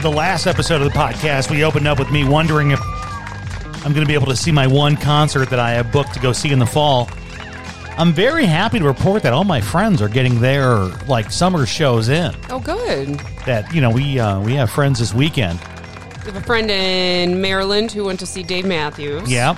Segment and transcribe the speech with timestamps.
[0.00, 2.80] the last episode of the podcast, we opened up with me wondering if
[3.84, 6.20] I'm going to be able to see my one concert that I have booked to
[6.20, 7.08] go see in the fall.
[7.96, 10.76] I'm very happy to report that all my friends are getting their
[11.08, 12.32] like summer shows in.
[12.48, 13.18] Oh, good.
[13.44, 15.58] That you know we uh, we have friends this weekend.
[16.24, 19.28] We have a friend in Maryland who went to see Dave Matthews.
[19.28, 19.56] Yeah.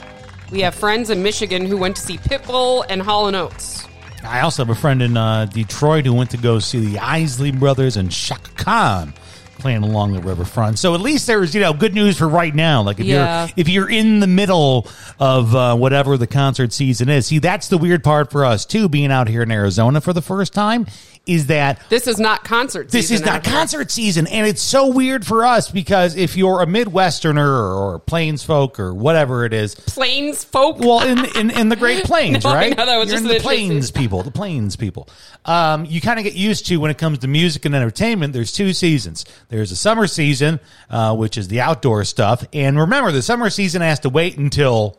[0.50, 3.86] We have friends in Michigan who went to see Pitbull and Hall and Oates.
[4.24, 7.52] I also have a friend in uh, Detroit who went to go see the Isley
[7.52, 9.12] Brothers and Chaka Khan
[9.60, 10.78] playing along the riverfront.
[10.78, 12.82] So at least there's you know good news for right now.
[12.82, 13.44] Like if Yeah.
[13.46, 17.68] you're if you're in the middle of uh, whatever the concert season is, see that's
[17.68, 18.88] the weird part for us too.
[18.88, 20.86] Being out here in Arizona for the first time
[21.30, 24.88] is that This is not concert this season is not concert season, and it's so
[24.88, 27.38] weird for us because if you're a Midwesterner
[27.76, 30.78] or, Plains folk or whatever it is, Plains folk.
[30.78, 32.76] well, in in, in the Great Plains, No, I right?
[32.76, 35.08] that was You're just in the Plains people, the Plains people.
[35.44, 38.32] Um, you kind of get used to when it comes to music and entertainment.
[38.32, 39.24] There's two seasons.
[39.48, 43.82] There's a summer season, uh, which is the outdoor stuff, and remember, the summer season
[43.82, 44.98] has to wait until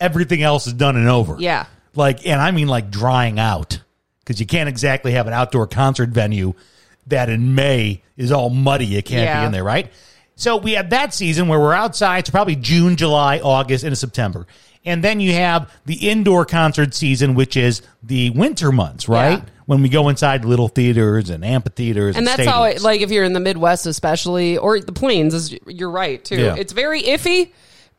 [0.00, 1.36] everything else is done and over.
[1.38, 1.66] Yeah.
[1.94, 3.80] like, and I mean like drying out
[4.24, 6.54] because you can't exactly have an outdoor concert venue
[7.06, 8.86] that in May is all muddy.
[8.86, 9.40] You can't Yeah.
[9.40, 9.90] be in there, right?
[10.36, 12.18] So we have that season where we're outside.
[12.20, 14.46] It's probably June, July, August, into September.
[14.84, 19.38] And then you have the indoor concert season, which is the winter months, right?
[19.38, 19.44] Yeah.
[19.66, 22.16] When we go inside little theaters and amphitheaters.
[22.16, 25.56] and And, that's how like if you're in the Midwest especially or the Plains is
[25.66, 26.36] you're right too.
[26.40, 26.56] Yeah.
[26.58, 27.50] It's very iffy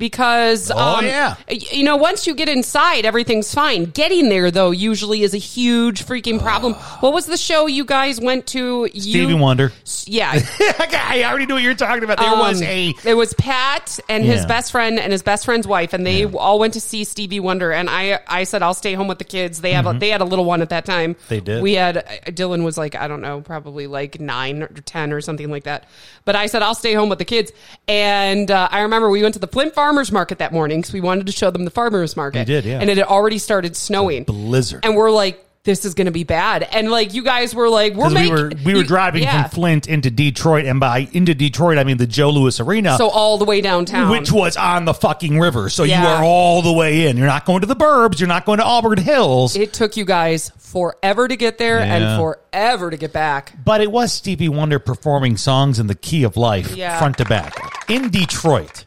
[0.04, 1.36] because Oh, um, yeah.
[1.50, 3.86] you know once you get inside everything's fine.
[3.86, 6.74] Getting there though usually is a huge freaking problem.
[7.00, 8.90] what was the show you guys went to?
[8.94, 9.72] You, Stevie Wonder.
[10.06, 10.34] Yeah.
[10.60, 12.18] I already knew what you were talking about.
[12.18, 12.94] There was Um, a.
[13.06, 14.48] It was Pat and his Yeah.
[14.48, 17.72] best friend and his best friend's wife, and they all went to see Stevie Wonder.
[17.72, 19.62] And I, I said I'll stay home with the kids.
[19.62, 21.16] They have, a, they had a little one at that time.
[21.16, 21.28] Mm-hmm.
[21.30, 21.64] They did.
[21.64, 25.22] We had uh, Dylan was like I don't know, probably like nine or ten or
[25.22, 25.86] something like that.
[26.26, 27.54] But I said I'll stay home with the kids.
[27.88, 31.02] And uh, I remember we went to the Flint Farmers Market that morning because we
[31.02, 32.40] wanted to show them the farmers market.
[32.40, 32.80] You did, yeah.
[32.80, 34.84] And it had already started snowing, blizzard.
[34.86, 35.40] and we're like.
[35.66, 38.30] This is going to be bad, and like you guys were like, we're Because we
[38.30, 39.44] were we were you- driving yeah.
[39.44, 42.98] from Flint into Detroit, and by into Detroit I mean the Joe Louis Arena.
[42.98, 45.70] so all the way downtown, which was on the fucking river.
[45.70, 46.18] So you Yeah.
[46.18, 47.16] are all the way in.
[47.16, 48.20] You're not going to the burbs.
[48.20, 49.56] You're not going to Auburn Hills.
[49.56, 51.96] It took you guys forever to get there Yeah.
[51.96, 53.54] and forever to get back.
[53.64, 57.00] but it was Stevie Wonder performing songs in the key of life, Yeah.
[57.00, 57.56] front to back,
[57.90, 58.84] in Detroit.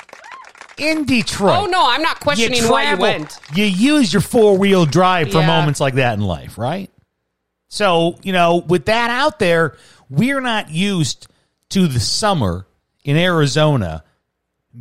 [0.78, 1.56] In Detroit.
[1.56, 3.38] Oh no, I'm not questioning why you went.
[3.54, 5.46] You use your four wheel drive for Yeah.
[5.46, 6.90] moments like that in life, right?
[7.68, 9.76] So, you know, with that out there,
[10.10, 11.28] we're not used
[11.70, 12.66] to the summer
[13.04, 14.04] in Arizona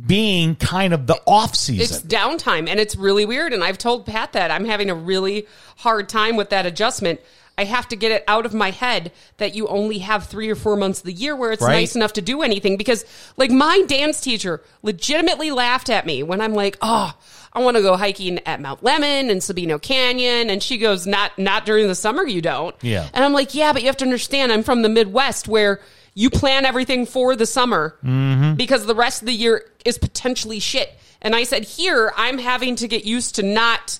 [0.06, 1.82] being kind of the off season.
[1.96, 3.52] It's downtime and it's really weird.
[3.52, 5.46] And I've told Pat that I'm having a really
[5.78, 7.20] hard time with that adjustment.
[7.58, 10.54] I have to get it out of my head that you only have three or
[10.54, 11.72] four months of the year where it's Right.
[11.72, 12.76] nice enough to do anything.
[12.76, 13.04] Because,
[13.36, 17.14] like, my dance teacher legitimately laughed at me when I'm like, oh,
[17.52, 20.50] I want to go hiking at Mount Lemmon and Sabino Canyon.
[20.50, 22.76] And she goes, not, not during the summer, you don't.
[22.82, 23.08] Yeah.
[23.14, 25.80] And I'm like, yeah, but you have to understand, I'm from the Midwest where
[26.12, 28.54] you plan everything for the summer mm-hmm.
[28.54, 30.92] because the rest of the year is potentially shit.
[31.22, 33.98] And I said, here, I'm having to get used to not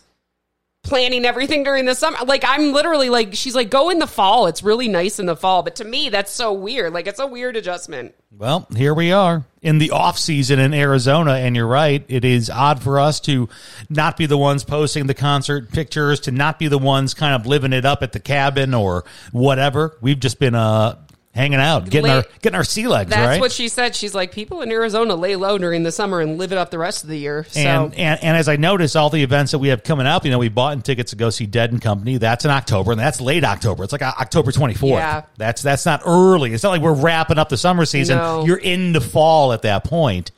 [0.87, 2.19] planning everything during the summer.
[2.25, 4.47] Like, I'm literally like, she's like, go in the fall.
[4.47, 5.63] It's really nice in the fall.
[5.63, 6.93] But to me, that's so weird.
[6.93, 8.15] Like, it's a weird adjustment.
[8.31, 12.05] Well, here we are in the off season in Arizona, and you're right.
[12.07, 13.49] It is odd for us to
[13.89, 17.47] not be the ones posting the concert pictures, to not be the ones kind of
[17.47, 19.97] living it up at the cabin or whatever.
[20.01, 20.97] We've just been uh
[21.37, 23.41] hanging out, getting Lay- our getting our sea legs, That's right?
[23.41, 23.95] what she said.
[23.95, 26.79] She's like, people in Arizona lay low during the summer and live it up the
[26.79, 27.45] rest of the year.
[27.49, 30.25] So, and, and and as I notice all the events that we have coming up,
[30.25, 32.17] you know, we bought in tickets to go see Dead and Company.
[32.17, 33.85] That's in October, and that's late October.
[33.85, 35.01] It's like uh, October twenty fourth.
[35.01, 35.23] Yeah.
[35.37, 36.53] That's that's not early.
[36.53, 38.17] It's not like we're wrapping up the summer season.
[38.19, 38.45] No.
[38.47, 40.33] You're in the fall at that point.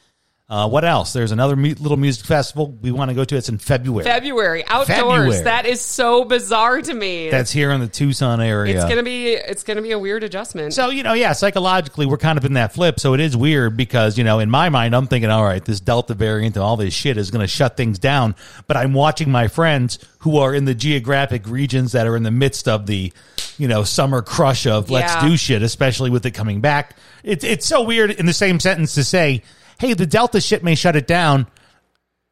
[0.50, 1.12] Uh, what else?
[1.12, 3.36] There's another mu- little music festival we want to go to.
[3.36, 4.02] It's in February.
[4.04, 4.86] February outdoors.
[4.98, 5.42] February.
[5.42, 7.28] That is so bizarre to me.
[7.28, 8.74] That's here in the Tucson area.
[8.76, 10.72] it's gonna be it's gonna be a weird adjustment.
[10.72, 12.98] So, you know, yeah, psychologically, we're kind of in that flip.
[12.98, 15.80] So it is weird because, you know, in my mind, I'm thinking, all right, this
[15.80, 18.34] Delta variant and all this shit is going to shut things down.
[18.66, 22.30] But I'm watching my friends who are in the geographic regions that are in the
[22.30, 23.12] midst of the,
[23.58, 25.28] you know, summer crush of let's Yeah.
[25.28, 26.96] do shit, especially with it coming back.
[27.22, 29.42] It's, it's so weird in the same sentence to say,
[29.78, 31.46] hey, the Delta shit may shut it down.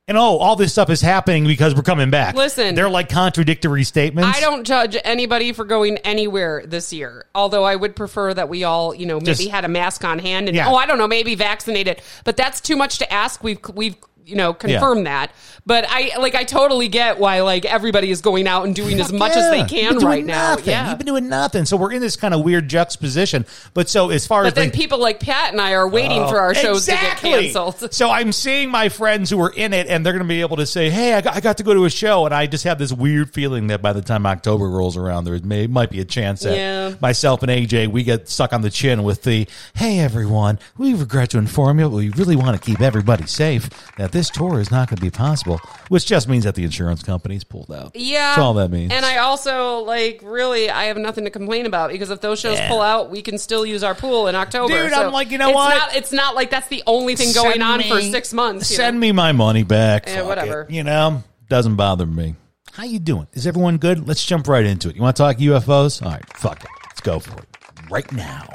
[0.08, 2.36] And oh, all this stuff is happening because we're coming back.
[2.36, 2.76] Listen.
[2.76, 4.38] they're like contradictory statements.
[4.38, 7.26] I don't judge anybody for going anywhere this year.
[7.34, 10.20] Although I would prefer that we all, you know, maybe Just- had a mask on
[10.20, 10.68] hand and Yeah.
[10.68, 12.02] oh, I don't know, maybe vaccinated.
[12.22, 13.42] But that's too much to ask.
[13.42, 13.96] We've we've
[14.26, 15.32] you know confirmed that.
[15.64, 19.12] But I like I totally get why like everybody is going out and doing as
[19.12, 19.42] much yeah.
[19.42, 20.50] as they You've can right now.
[20.50, 20.66] nothing.
[20.68, 20.88] Yeah.
[20.90, 21.64] You've been doing nothing.
[21.64, 23.46] So we're in this kind of weird juxtaposition.
[23.72, 26.38] But so as far as then like, people like Pat and I are waiting for
[26.38, 27.30] our shows Exactly.
[27.30, 27.92] to get canceled.
[27.96, 30.56] So I'm seeing my friends who are in it, and they're going to be able
[30.58, 32.64] to say, "Hey, I got, I got to go to a show," and I just
[32.64, 36.00] have this weird feeling that by the time October rolls around, there may might be
[36.00, 36.94] a chance that Yeah.
[37.00, 41.30] myself and AJ we get stuck on the chin with the, "Hey, everyone, we regret
[41.30, 43.70] to inform you, but we really want to keep everybody safe.
[43.96, 47.02] That this tour is not going to be possible," which just means that the insurance
[47.02, 47.92] company's pulled out.
[47.94, 48.92] Yeah, that's all that means.
[48.92, 52.56] And I also like really, I have nothing to complain about because if those shows
[52.58, 52.68] Yeah.
[52.68, 54.84] pull out, we can still use our pool in October.
[54.84, 55.76] Dude, So I'm like, you know it's what?
[55.76, 58.68] Not, it's not like that's the only thing going Send on me- for six months.
[58.68, 59.00] Send know?
[59.00, 60.06] me my money back.
[60.06, 60.62] Yeah, whatever.
[60.62, 60.70] it.
[60.70, 62.34] You know, doesn't bother me.
[62.72, 63.26] How you doing?
[63.32, 64.06] Is everyone good?
[64.08, 64.96] Let's jump right into it.
[64.96, 66.02] You want to talk UFOs?
[66.04, 66.70] All right, fuck it.
[66.86, 67.46] Let's go for it.
[67.90, 68.46] Right now,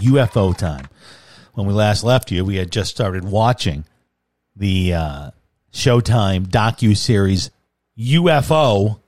[0.00, 0.86] UFO time.
[1.54, 3.84] When we last left you, we had just started watching
[4.56, 5.30] the uh,
[5.72, 7.50] Showtime docu series
[7.98, 9.00] UFO,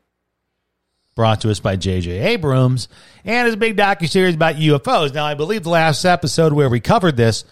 [1.15, 2.11] brought to us by J.J.
[2.19, 2.89] Abrams,
[3.25, 5.13] and it's a big docu series about UFOs.
[5.13, 7.45] Now, I believe the last episode where we covered this,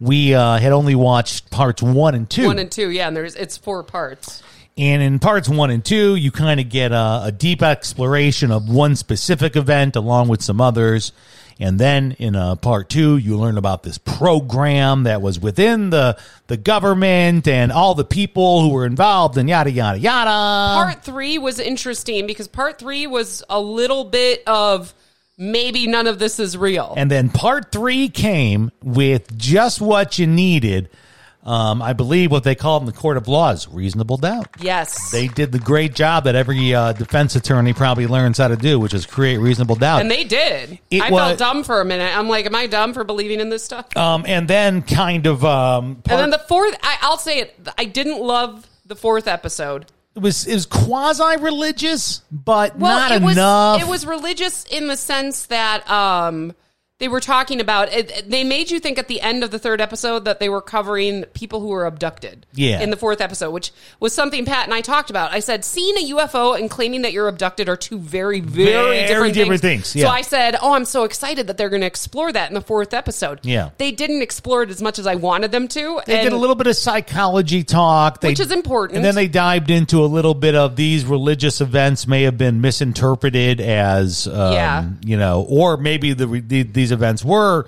[0.00, 2.46] we uh, had only watched parts one and two.
[2.46, 4.42] One and two, yeah, and there's it's four parts.
[4.78, 8.70] And in parts one and two, you kind of get a, a deep exploration of
[8.70, 11.12] one specific event along with some others.
[11.60, 16.18] And then in uh, part two, you learn about this program that was within the
[16.46, 20.30] the government and all the people who were involved and yada yada yada.
[20.30, 24.94] Part three was interesting because part three was a little bit of
[25.36, 26.94] maybe none of this is real.
[26.96, 30.88] And then part three came with just what you needed.
[31.42, 34.48] Um, I believe what they call in the court of law is reasonable doubt.
[34.60, 38.56] yes, They did the great job that every uh, defense attorney probably learns how to
[38.56, 40.02] do, which is create reasonable doubt.
[40.02, 40.78] and they did.
[40.90, 42.14] It I was- felt dumb for a minute.
[42.14, 43.96] I'm like, am I dumb for believing in this stuff?
[43.96, 47.58] um, and then kind of um, and then the fourth, I, I'll say it.
[47.78, 49.86] I didn't love the fourth episode.
[50.14, 53.80] it was it was quasi religious, but Well, not it was enough.
[53.80, 56.54] it was religious in the sense that um
[57.00, 59.80] they were talking about it, they made you think at the end of the third
[59.80, 62.80] episode that they were covering people who were abducted Yeah.
[62.80, 65.96] in the fourth episode which was something pat and i talked about i said seeing
[65.96, 69.92] a ufo and claiming that you're abducted are two very very, Very different, different things,
[69.92, 70.04] things, yeah.
[70.06, 72.60] so i said oh i'm so excited that they're going to explore that in the
[72.60, 73.70] fourth episode Yeah.
[73.78, 76.54] they didn't explore it as much as i wanted them to They did a little
[76.54, 78.96] bit of psychology talk, they, Which is important.
[78.98, 82.60] and then they dived into a little bit of these religious events may have been
[82.60, 84.84] misinterpreted as, um, Yeah.
[85.04, 87.66] you know, or maybe the, the these events were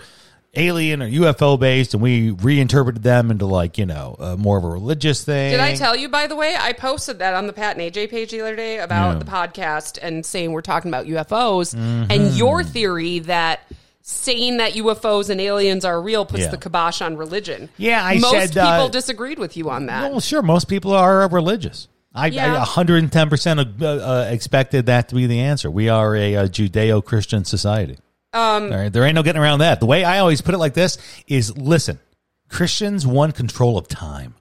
[0.55, 4.65] alien or UFO based, and we reinterpreted them into like you know uh, more of
[4.65, 5.51] a religious thing.
[5.53, 6.55] Did I tell you, by the way?
[6.59, 9.19] I posted that on the Pat and AJ page the other day about Yeah.
[9.21, 12.11] the podcast and saying we're talking about UFOs Mm-hmm.
[12.11, 13.61] and your theory that
[14.03, 16.51] saying that UFOs and aliens are real puts Yeah.
[16.51, 17.69] the kibosh on religion.
[17.77, 20.11] Yeah, I Most said, people uh, disagreed with you on that.
[20.11, 20.43] Well, sure.
[20.43, 21.87] Most people are religious.
[22.15, 22.61] I, Yeah.
[22.61, 25.71] I 110% uh, uh, expected that to be the answer.
[25.71, 27.97] We are a, uh Judeo Christian society.
[28.33, 29.81] Um, right, there ain't no getting around that.
[29.81, 31.99] The way I always put it like this is listen,
[32.49, 34.35] Christians want control of time.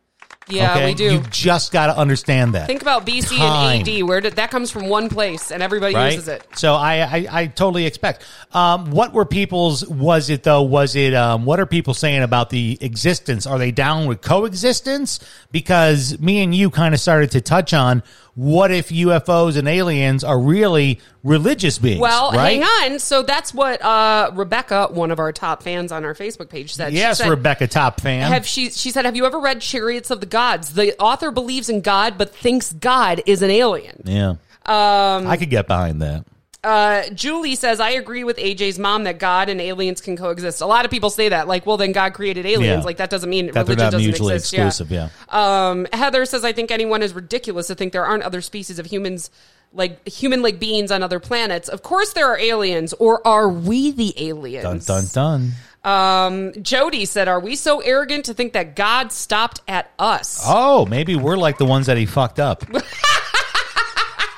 [0.48, 0.86] Yeah, okay?
[0.88, 1.04] we do.
[1.14, 2.68] You just got to understand that.
[2.68, 3.80] Think about BC Time.
[3.82, 4.04] and AD.
[4.04, 4.88] Where did that comes from?
[4.88, 6.14] One place, and everybody right?
[6.14, 6.46] uses it.
[6.56, 8.26] So I, I, I totally expect.
[8.52, 9.88] Um, what were people's?
[9.88, 10.64] Was it though?
[10.64, 11.14] Was it?
[11.14, 13.46] Um, what are people saying about the existence?
[13.46, 15.20] Are they down with coexistence?
[15.52, 20.24] Because me and you kind of started to touch on what if UFOs and aliens
[20.24, 22.00] are really religious beings?
[22.00, 22.62] Well, right?
[22.62, 23.00] hang on.
[23.00, 26.92] So that's what uh, Rebecca, one of our top fans on our Facebook page, said.
[26.94, 28.32] She Yes, said, Rebecca, top fan.
[28.32, 28.70] Have she?
[28.70, 30.74] She said, "Have you ever read Chariots of the Gods?
[30.74, 34.30] The author believes in God, but thinks God is an alien." yeah,
[34.66, 36.26] um, I could get behind that.
[36.64, 40.66] Uh, Julie says, "I agree with AJ's mom that God and aliens can coexist." A
[40.68, 42.86] lot of people say that, like, "Well, then God created aliens." Yeah.
[42.86, 44.54] Like that doesn't mean That religion not doesn't mutually exist.
[44.54, 44.92] exclusive.
[44.92, 45.10] Yeah.
[45.30, 48.86] Um, Heather says, "I think anyone is ridiculous to think there aren't other species of
[48.86, 49.32] humans."
[49.74, 51.70] Like human like beings on other planets.
[51.70, 54.64] Of course there are aliens, or are we the aliens?
[54.64, 55.52] Dun dun dun.
[55.84, 60.44] Um, Jody said, "Are we so arrogant to think that God stopped at us?
[60.46, 62.64] Oh, maybe we're like the ones that he fucked up.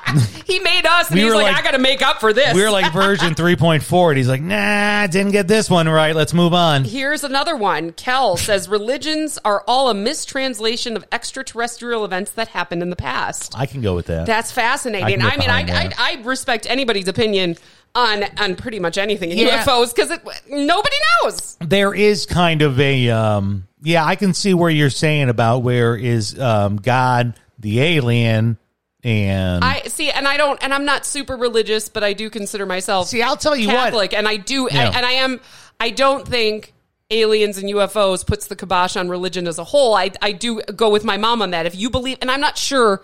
[0.44, 2.54] He made us, and We he's like, like- I got to make up for this."
[2.54, 6.14] We were like version 3.4, and he's like, nah, didn't get this one right.
[6.14, 6.84] Let's move on.
[6.84, 7.92] Here's another one.
[7.92, 13.54] Kel says religions are all a mistranslation of extraterrestrial events that happened in the past.
[13.56, 14.26] I can go with that.
[14.26, 15.22] That's fascinating.
[15.22, 15.92] I I, mean, I, I.
[15.98, 17.56] I respect anybody's opinion
[17.94, 19.62] on on pretty much anything Yeah.
[19.64, 20.10] UFOs because
[20.50, 21.56] nobody knows.
[21.60, 25.94] there is kind of a um yeah i can see where you're saying about where
[25.94, 28.58] is um god the alien
[29.04, 32.64] and I see, and I don't, and I'm not super religious, but I do consider
[32.66, 33.08] myself.
[33.08, 33.74] See, I'll tell you what.
[33.76, 34.90] Catholic, and I do, Yeah.
[34.94, 35.40] and I am.
[35.78, 36.72] I don't think
[37.10, 39.94] aliens and UFOs puts the kibosh on religion as a whole.
[39.94, 41.66] I I do go with my mom on that.
[41.66, 43.02] If you believe, and I'm not sure,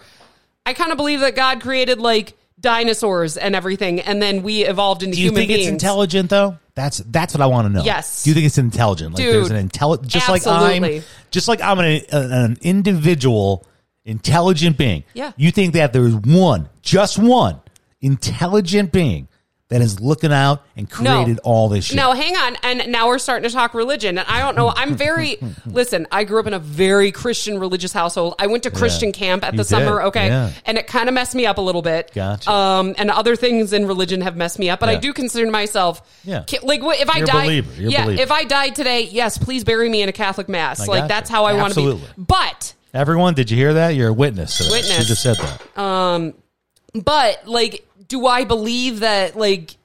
[0.65, 5.03] I kind of believe that God created like dinosaurs and everything, and then we evolved
[5.03, 5.67] into do you human think beings.
[5.67, 8.23] it's intelligent though that's that's what i want to know Yes.
[8.23, 11.61] do you think it's intelligent like Dude, there's an intelligent just like i'm just like
[11.63, 13.67] i'm an, an individual
[14.05, 15.33] intelligent being Yeah.
[15.37, 17.61] you think that there's one just one
[18.01, 19.29] intelligent being
[19.69, 22.57] that is looking out and created all this shit No, hang on.
[22.65, 24.19] And now we're starting to talk religion.
[24.19, 24.73] And I don't know.
[24.75, 28.35] I'm very, listen, I grew up in a very Christian religious household.
[28.41, 30.27] I went to Christian camp at You the summer, did, okay?
[30.27, 30.51] yeah.
[30.67, 32.11] And it kind of messed me up a little bit.
[32.13, 32.51] Gotcha.
[32.51, 36.03] Um, and other things in religion have messed me up, but I do consider myself,
[36.25, 36.43] Yeah.
[36.65, 37.73] like, if I You're die, believer.
[37.81, 38.23] You're a yeah, believer.
[38.23, 40.81] if I died today, yes, please bury me in a Catholic mass.
[40.81, 41.09] I like, gotcha.
[41.09, 42.05] that's how I want to be.
[42.19, 44.73] But, everyone did you hear that you're a witness to that.
[44.73, 44.97] Witness.
[44.99, 46.35] she just said that um,
[47.05, 49.77] but, like, do I believe that, like,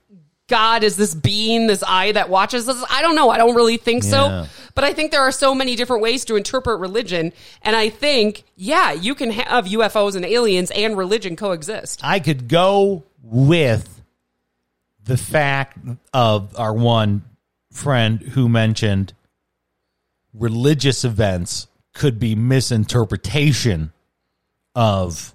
[0.47, 2.83] God is this being, this eye that watches us?
[2.89, 3.29] I don't know.
[3.29, 4.09] I don't really think Yeah.
[4.09, 4.45] so.
[4.74, 7.31] But I think there are so many different ways to interpret religion.
[7.62, 12.01] And I think, yeah, you can have UFOs and aliens and religion coexist.
[12.03, 14.01] I could go with
[15.03, 15.77] the fact
[16.13, 17.24] of our one
[17.71, 19.13] friend who mentioned
[20.33, 23.91] religious events could be misinterpretation
[24.75, 25.33] of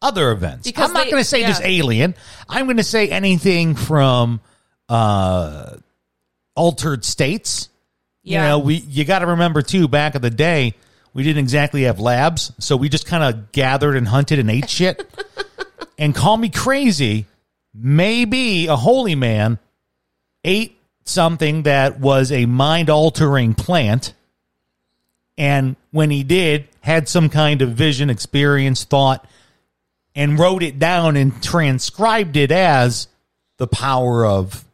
[0.00, 0.66] other events.
[0.66, 1.48] Because I'm not going to say yeah.
[1.48, 2.14] just alien.
[2.48, 4.40] I'm going to say anything from
[4.88, 5.76] uh,
[6.56, 7.68] altered states.
[8.22, 8.42] Yeah.
[8.42, 9.88] You know, we you got to remember too.
[9.88, 10.74] Back in the day,
[11.12, 14.70] we didn't exactly have labs, so we just kind of gathered and hunted and ate
[14.70, 15.08] shit.
[15.98, 17.26] and call me crazy,
[17.74, 19.58] maybe a holy man
[20.44, 24.14] ate something that was a mind altering plant,
[25.38, 29.24] and when he did, had some kind of vision, experience, thought,
[30.14, 33.06] and wrote it down and transcribed it as
[33.56, 34.64] the power of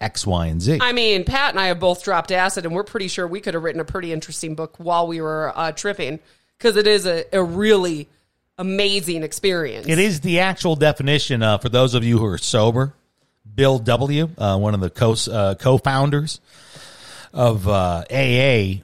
[0.00, 0.78] X, Y, and Z.
[0.82, 3.54] I mean, Pat and I have both dropped acid, and we're pretty sure we could
[3.54, 6.18] have written a pretty interesting book while we were uh, tripping
[6.58, 8.08] because it is a, a really
[8.58, 9.86] amazing experience.
[9.86, 12.94] It is the actual definition uh, for those of you who are sober.
[13.54, 16.40] Bill W., uh, one of the co uh, co-founders
[17.32, 18.82] of uh, AA.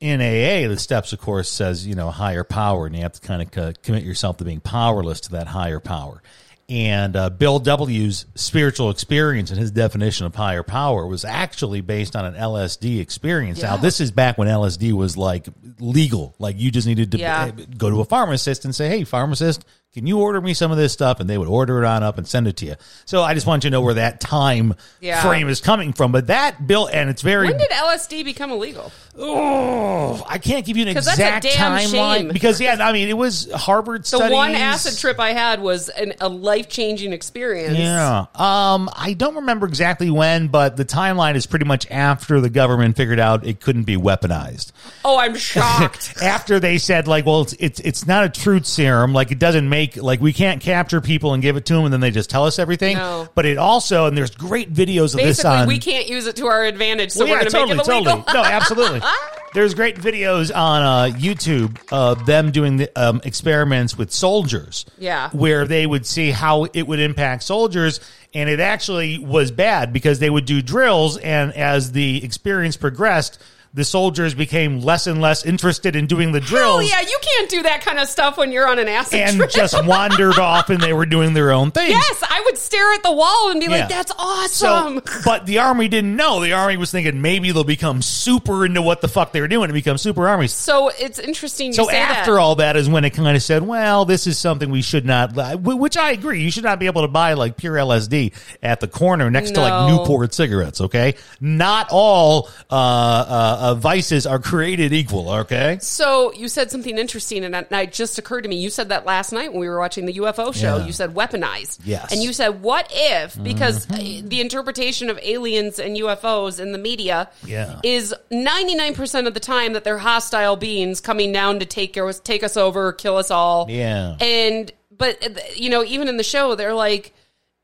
[0.00, 3.20] In AA, the steps, of course, says you know higher power, and you have to
[3.20, 6.22] kind of commit yourself to being powerless to that higher power.
[6.70, 12.14] And uh, Bill W.'s spiritual experience and his definition of higher power was actually based
[12.14, 13.62] on an LSD experience.
[13.62, 15.48] Now, this is back when LSD was like
[15.80, 16.34] legal.
[16.38, 17.50] Like you just needed to Yeah.
[17.50, 19.64] go to a pharmacist and say, "Hey, pharmacist,
[19.94, 22.18] can you order me some of this stuff?" And they would order it on up
[22.18, 22.74] and send it to you.
[23.04, 25.22] So I just want you to know where that time Yeah.
[25.22, 26.12] frame is coming from.
[26.12, 28.92] But that bill, and it's very when did LSD become illegal?
[29.20, 32.28] oh, I can't give you an 'Cause that's a exact damn timeline shame.
[32.28, 34.32] because yeah, I mean it was Harvard The studies.
[34.32, 37.76] one acid trip I had was an, a life changing experience.
[37.78, 38.26] Yeah.
[38.34, 42.96] Um, I don't remember exactly when, but the timeline is pretty much after the government
[42.96, 44.72] figured out it couldn't be weaponized.
[45.04, 46.14] Oh, I'm shocked.
[46.22, 49.12] after they said like, well, it's, it's it's not a truth serum.
[49.12, 51.92] Like it doesn't make like we can't capture people and give it to them, and
[51.92, 52.96] then they just tell us everything.
[52.96, 53.28] No.
[53.34, 55.66] But it also and there's great videos of this on.
[55.68, 57.92] we can't use it to our advantage, so Well, we're yeah, going to make it
[57.92, 58.22] illegal.
[58.22, 58.34] Totally.
[58.34, 59.00] No, absolutely.
[59.54, 64.84] There's great videos on uh, YouTube of them doing the um, experiments with soldiers.
[64.98, 65.30] Yeah.
[65.30, 68.00] Where they would see how it would impact soldiers.
[68.34, 71.16] And it actually was bad because they would do drills.
[71.16, 73.40] And as the experience progressed,
[73.74, 76.48] the soldiers became less and less interested in doing the Hell
[76.78, 76.90] drills.
[76.90, 79.50] yeah, you can't do that kind of stuff when you're on an acid And trip.
[79.50, 81.90] just wandered off and they were doing their own thing.
[81.90, 83.72] yes, I would stare at the wall and be Yeah.
[83.80, 86.40] like, "That's awesome." So, but the army didn't know.
[86.40, 89.64] The army was thinking maybe they'll become super into what the fuck they were doing
[89.64, 90.52] and become super armies.
[90.52, 91.68] So it's interesting.
[91.68, 92.40] You So after that.
[92.40, 95.32] all that is when it kind of said, well, this is something we should not,
[95.60, 96.42] which I agree.
[96.42, 98.32] You should not be able to buy like pure LSD
[98.62, 100.80] at the corner next to like Newport cigarettes.
[100.80, 101.14] Okay.
[101.40, 105.28] Not all, uh, uh, uh, vices are created equal.
[105.30, 105.78] Okay.
[105.80, 108.56] So you said something interesting, and it- just occurred to me.
[108.56, 110.78] You said that last night when we were watching the UFO show.
[110.78, 110.86] Yeah.
[110.86, 111.80] You said weaponized.
[111.84, 112.04] Yes.
[112.04, 112.14] Mm-hmm.
[112.14, 116.78] And you said, what if, because uh, the interpretation of aliens and UFOs in the
[116.78, 117.80] media Yeah.
[117.82, 122.42] is 99% of the time that they're hostile beings coming down to take us, take
[122.42, 123.66] us over, kill us all.
[123.68, 124.16] Yeah.
[124.20, 127.14] And, but, uh, you know, even in the show, they're like,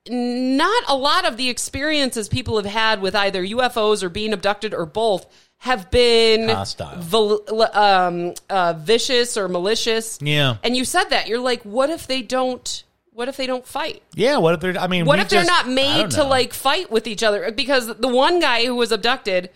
[0.09, 4.75] not a lot of the experiences people have had with either UFOs or being abducted
[4.75, 5.27] or both
[5.65, 6.99] have been Hostile.
[6.99, 7.41] vol-
[7.73, 10.19] um, uh, vicious or malicious.
[10.21, 10.59] Yeah.
[10.63, 12.85] And you said that you're like, what if they don't?
[13.13, 14.03] What if they don't fight?
[14.15, 14.37] Yeah.
[14.37, 14.77] What if they're?
[14.79, 17.51] I mean, What if they're not made to like fight with each other?
[17.51, 19.49] Because the one guy who was abducted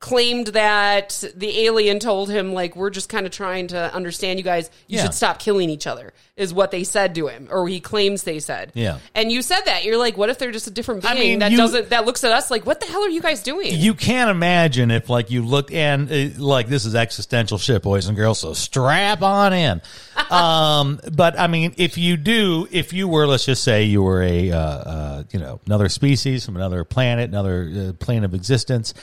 [0.00, 4.44] claimed that the alien told him like we're just kind of trying to understand you
[4.44, 5.02] guys you Yeah.
[5.04, 8.38] should stop killing each other is what they said to him or he claims they
[8.38, 8.98] said Yeah.
[9.16, 11.38] and you said that you're like what if they're just a different being I mean,
[11.40, 13.74] that you- doesn't that looks at us like what the hell are you guys doing
[13.74, 18.06] You can't imagine if, like, you looked and uh, like this is existential shit, boys
[18.06, 18.38] and girls.
[18.38, 19.82] So strap on in.
[20.30, 24.22] um, but I mean, if you do, if you were, let's just say, you were
[24.22, 28.94] a, uh, uh, you know, another species from another planet, another uh, plane of existence,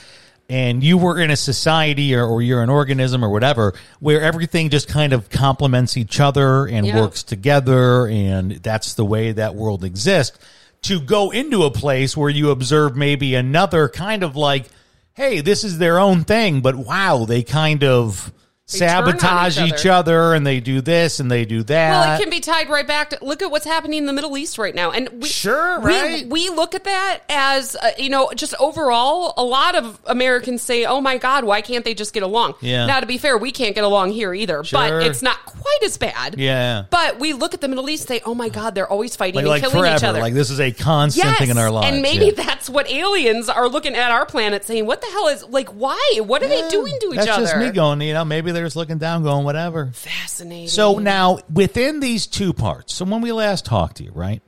[0.48, 4.70] and you were in a society or, or you're an organism or whatever where everything
[4.70, 7.00] just kind of complements each other and Yeah.
[7.00, 10.38] works together, and that's the way that world exists.
[10.82, 14.66] To go into a place where you observe maybe another kind of like,
[15.14, 18.32] hey, this is their own thing, but wow, they kind of
[18.68, 20.22] They sabotage each each other.
[20.22, 20.34] other.
[20.34, 21.90] and they do this and they do that.
[21.90, 24.36] Well, it can be tied right back to look at what's happening in the Middle
[24.36, 26.26] East right now, and we, Sure, we, right.
[26.26, 30.84] We look at that as uh, you know, just overall, a lot of Americans say,
[30.84, 32.86] "Oh my God, why can't they just get along?" Yeah.
[32.86, 34.80] Now, to be fair, we can't get along here either, Sure.
[34.80, 36.34] but it's not quite as bad.
[36.36, 36.86] Yeah.
[36.90, 39.36] But we look at the Middle East, and say, "Oh my God, they're always fighting
[39.36, 39.96] like, and like killing forever.
[39.96, 41.92] each other." Like this is a constant Yes, thing in our lives.
[41.92, 42.32] and maybe yeah.
[42.44, 45.68] that's what aliens are looking at our planet, saying, "What the hell is like?
[45.68, 46.18] Why?
[46.18, 48.66] What are they doing to each That's other?" just me going, you know, maybe they're
[48.66, 49.90] just looking down, going, whatever.
[49.92, 50.68] Fascinating.
[50.68, 54.42] So now within these two parts, so when we last talked to you, right?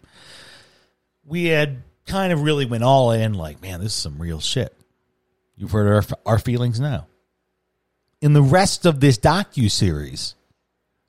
[1.25, 4.75] We had kind of really went all in, like, man, this is some real shit.
[5.57, 7.07] You've heard our our feelings now.
[8.21, 10.35] In the rest of this docu series,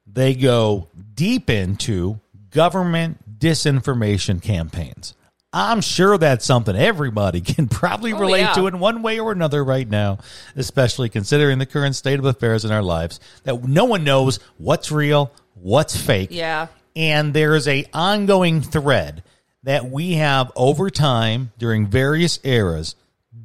[0.05, 5.13] they go deep into government disinformation campaigns.
[5.51, 8.53] I'm sure that's something everybody can probably Oh, relate yeah.
[8.53, 10.19] to in one way or another right now,
[10.55, 14.91] especially considering the current state of affairs in our lives that no one knows what's
[14.91, 16.29] real, what's fake.
[16.31, 16.67] Yeah.
[16.95, 19.23] And there's a ongoing thread
[19.63, 22.95] that we have over time during various eras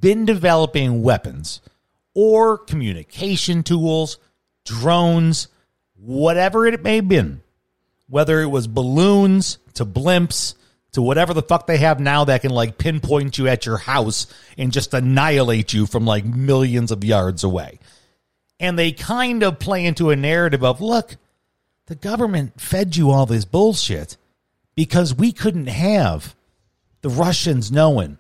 [0.00, 1.60] been developing weapons
[2.14, 4.18] or communication tools,
[4.64, 5.48] drones,
[5.96, 7.40] whatever it may have been,
[8.08, 10.54] whether it was balloons to blimps
[10.94, 14.26] to whatever the fuck they have now that can like pinpoint you at your house
[14.56, 17.78] and just annihilate you from like millions of yards away.
[18.58, 21.16] And they kind of play into a narrative of look,
[21.86, 24.16] the government fed you all this bullshit
[24.74, 26.34] because we couldn't have
[27.02, 28.18] the Russians knowing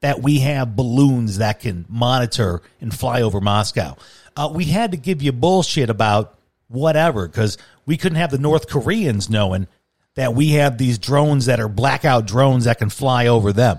[0.00, 3.96] that we have balloons that can monitor and fly over Moscow.
[4.36, 6.38] Uh, we had to give you bullshit about
[6.68, 9.66] whatever because we couldn't have the North Koreans knowing
[10.16, 13.78] that we have these drones that are blackout drones that can fly over them.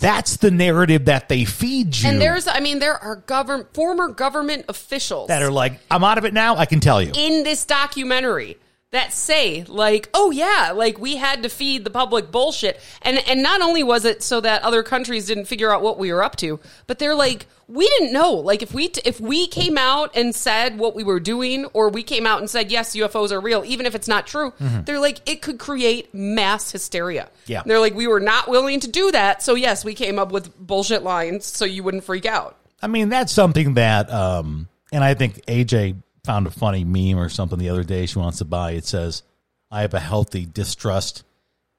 [0.00, 2.08] That's the narrative that they feed you.
[2.08, 6.16] And there's, I mean, there are govern former government officials that are like, I'm out
[6.18, 6.56] of it now.
[6.56, 7.12] I can tell you.
[7.14, 8.56] in this documentary
[8.96, 13.42] that say like oh yeah like we had to feed the public bullshit and and
[13.42, 16.36] not only was it so that other countries didn't figure out what we were up
[16.36, 20.10] to but they're like we didn't know like if we t- if we came out
[20.16, 23.40] and said what we were doing or we came out and said yes UFOs are
[23.40, 27.52] real even if it's not true they're like it could create mass hysteria Mm-hmm.
[27.52, 27.62] Yeah.
[27.66, 30.56] they're like we were not willing to do that so yes we came up with
[30.58, 35.14] bullshit lines so you wouldn't freak out I mean, that's something that, um, and I
[35.14, 38.72] think AJ found a funny meme or something the other day she wants to buy.
[38.72, 39.22] It says,
[39.70, 41.22] I have a healthy distrust.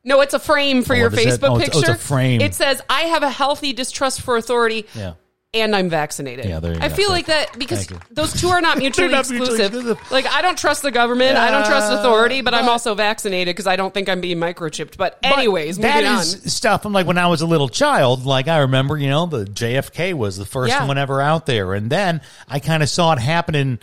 [0.03, 1.41] No, it's a frame for Oh, your what is it?
[1.41, 1.91] Facebook Oh, it's- oh, picture.
[1.93, 2.41] it's a frame.
[2.41, 5.13] It says, "I have a healthy distrust for authority." Yeah.
[5.53, 6.45] And I'm vaccinated.
[6.45, 6.95] Yeah, there you I go.
[6.95, 10.11] feel Thank like that because those two are not mutually not mutually exclusive.
[10.11, 13.55] Like I don't trust the government, I don't trust Uh, authority, but, I'm also vaccinated
[13.55, 14.97] because I don't think I'm being microchipped.
[14.97, 16.41] But But anyways, that moving is on.
[16.49, 16.85] stuff.
[16.85, 20.13] I'm like, when I was a little child, like I remember, you know, the JFK
[20.13, 20.85] was the first Yeah.
[20.85, 21.73] one ever out there.
[21.73, 23.79] And then I kind of saw it happening in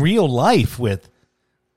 [0.00, 1.08] real life with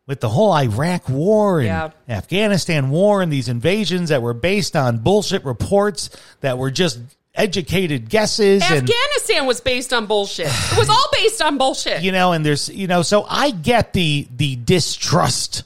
[0.08, 1.90] with the whole Iraq war and Yeah.
[2.10, 6.10] Afghanistan war and these invasions that were based on bullshit reports
[6.42, 7.00] that were just
[7.34, 10.48] educated guesses and Afghanistan was based on bullshit.
[10.48, 12.02] It was all based on bullshit.
[12.04, 15.64] you know and there's you know so i get the the distrust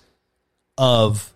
[0.77, 1.33] of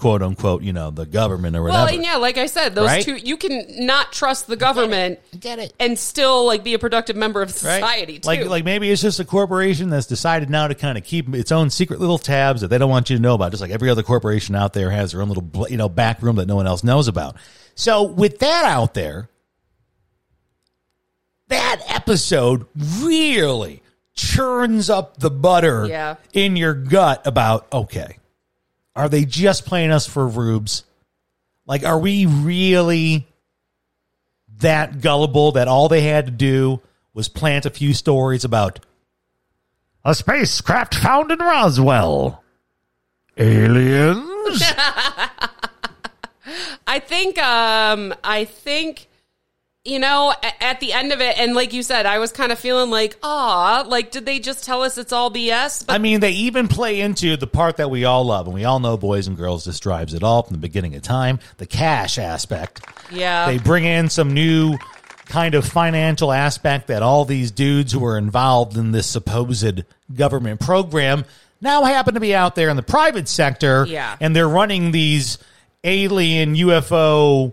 [0.00, 1.76] quote unquote, you know, the government or whatever.
[1.76, 1.96] Well, whatever.
[1.96, 3.04] and yeah, like I said, those Right?
[3.04, 5.72] two you can not trust the government Get it.
[5.78, 7.54] and still like be a productive member of Right?
[7.76, 8.26] society too.
[8.26, 11.52] Like, like maybe it's just a corporation that's decided now to kind of keep its
[11.52, 13.50] own secret little tabs that they don't want you to know about.
[13.52, 16.36] Just like every other corporation out there has their own little, you know, back room
[16.36, 17.36] that no one else knows about.
[17.74, 19.28] So with that out there,
[21.48, 22.66] that episode
[23.00, 23.82] really
[24.14, 26.16] churns up the butter Yeah.
[26.32, 28.18] in your gut about okay,
[28.94, 30.84] are they just playing us for rubes?
[31.66, 33.26] Like, are we really
[34.58, 36.80] that gullible that all they had to do
[37.14, 38.80] was plant a few stories about
[40.04, 42.42] a spacecraft found in Roswell?
[43.36, 44.62] Aliens?
[46.86, 49.08] I think um I think
[49.84, 52.58] you know at the end of it and like you said I was kind of
[52.58, 56.20] feeling like ah like did they just tell us it's all BS but I mean,
[56.20, 59.26] they even play into the part that we all love, and we all know boys
[59.26, 62.84] and girls, this drives it all from the beginning of time the cash aspect.
[63.10, 64.76] yeah They bring in some new
[65.26, 70.60] kind of financial aspect that all these dudes who are involved in this supposed government
[70.60, 71.24] program
[71.60, 73.86] now happen to be out there in the private sector.
[73.86, 74.16] Yeah.
[74.20, 75.38] And they're running these
[75.84, 77.52] alien UFO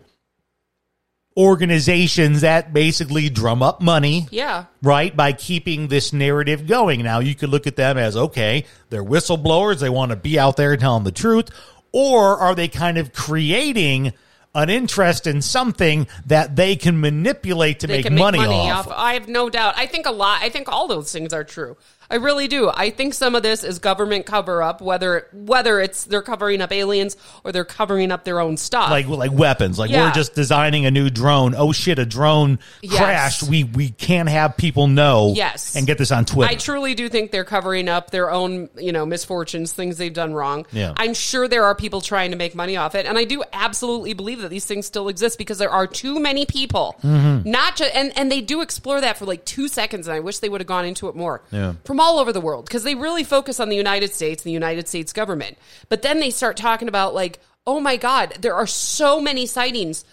[1.37, 5.15] organizations that basically drum up money yeah right?
[5.15, 7.03] By keeping this narrative going.
[7.03, 10.57] Now, you could look at them as okay, they're whistleblowers, they want to be out
[10.57, 11.49] there telling the truth,
[11.91, 14.13] or are they kind of creating
[14.55, 18.69] an interest in something that they can manipulate to they make, can make money, money,
[18.71, 18.87] off?
[18.87, 18.93] off.
[18.95, 19.75] I have no doubt.
[19.77, 20.41] I think a lot.
[20.41, 21.77] I think all those things are true.
[22.09, 22.69] I really do.
[22.73, 26.71] I think some of this is government cover up, whether whether it's they're covering up
[26.71, 28.89] aliens or they're covering up their own stuff.
[28.89, 30.05] Like like weapons, like Yeah.
[30.05, 31.53] we're just designing a new drone.
[31.55, 32.97] Oh shit, a drone Yes.
[32.97, 33.43] crashed.
[33.43, 35.33] We we can't have people know.
[35.35, 35.75] Yes.
[35.75, 36.51] and get this on Twitter.
[36.51, 40.33] I truly do think they're covering up their own, you know, misfortunes, things they've done
[40.33, 40.65] wrong.
[40.71, 40.93] Yeah.
[40.97, 44.13] I'm sure there are people trying to make money off it, and I do absolutely
[44.13, 46.95] believe that these things still exist because there are too many people.
[47.03, 47.49] Mm-hmm.
[47.49, 50.39] Not just, and and they do explore that for like two seconds, and I wish
[50.39, 51.41] they would have gone into it more.
[51.51, 51.73] Yeah.
[51.83, 54.53] From all over the world because they really focus on the United States, and the
[54.53, 55.57] United States government,
[55.89, 60.05] but then they start talking about like, oh my God, there are so many sightings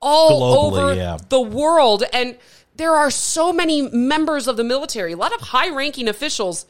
[0.00, 1.18] all Globally, over yeah.
[1.28, 2.04] the world.
[2.12, 2.36] And
[2.76, 6.66] there are so many members of the military, a lot of high ranking officials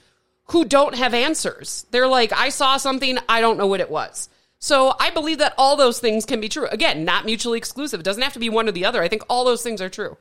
[0.50, 1.86] who don't have answers.
[1.90, 4.28] They're like, I saw something, I don't know what it was.
[4.58, 6.66] So I believe that all those things can be true.
[6.68, 8.00] Again, not mutually exclusive.
[8.00, 9.02] It doesn't have to be one or the other.
[9.02, 10.16] I think all those things are true.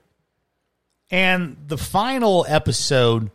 [1.10, 3.29] And the final episode,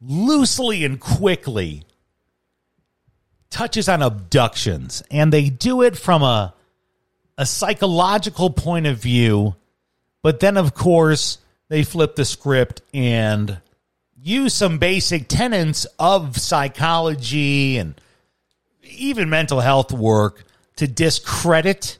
[0.00, 1.84] loosely and quickly,
[3.50, 5.02] touches on abductions.
[5.10, 6.54] And they do it from a,
[7.38, 9.56] a psychological point of view.
[10.22, 13.60] But then, of course, they flip the script and
[14.20, 18.00] use some basic tenets of psychology and
[18.82, 20.44] even mental health work
[20.76, 21.98] to discredit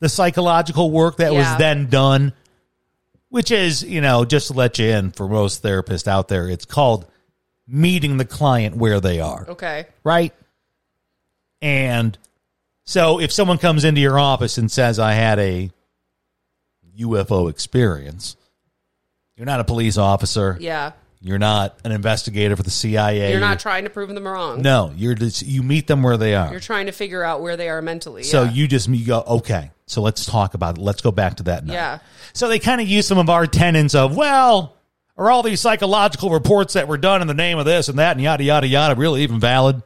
[0.00, 2.32] the psychological work that was then done
[3.32, 6.66] which is, you know, just to let you in for most therapists out there, it's
[6.66, 7.06] called
[7.66, 9.86] meeting the client where they are, Okay.
[10.04, 10.32] right?
[11.60, 12.18] And
[12.84, 15.70] so if someone comes into your office and says, I had a
[16.98, 18.36] UFO experience,
[19.36, 20.56] you're not a police officer.
[20.60, 20.92] Yeah.
[21.24, 23.30] You're not an investigator for the CIA.
[23.30, 24.60] You're not trying to prove them wrong.
[24.60, 26.50] No, you're just, you meet them where they are.
[26.50, 28.24] You're trying to figure out where they are mentally.
[28.24, 28.50] So yeah.
[28.50, 30.80] you just you go, okay, so let's talk about it.
[30.80, 31.74] Let's go back to that now.
[31.74, 31.98] Yeah.
[32.32, 34.74] So they kind of use some of our tenets of, well,
[35.22, 38.12] are all these psychological reports that were done in the name of this and that
[38.12, 39.82] and yada, yada, yada really even valid?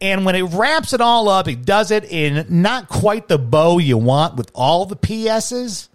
[0.00, 3.78] And when it wraps it all up, it does it in not quite the bow
[3.78, 5.88] you want with all the PSs,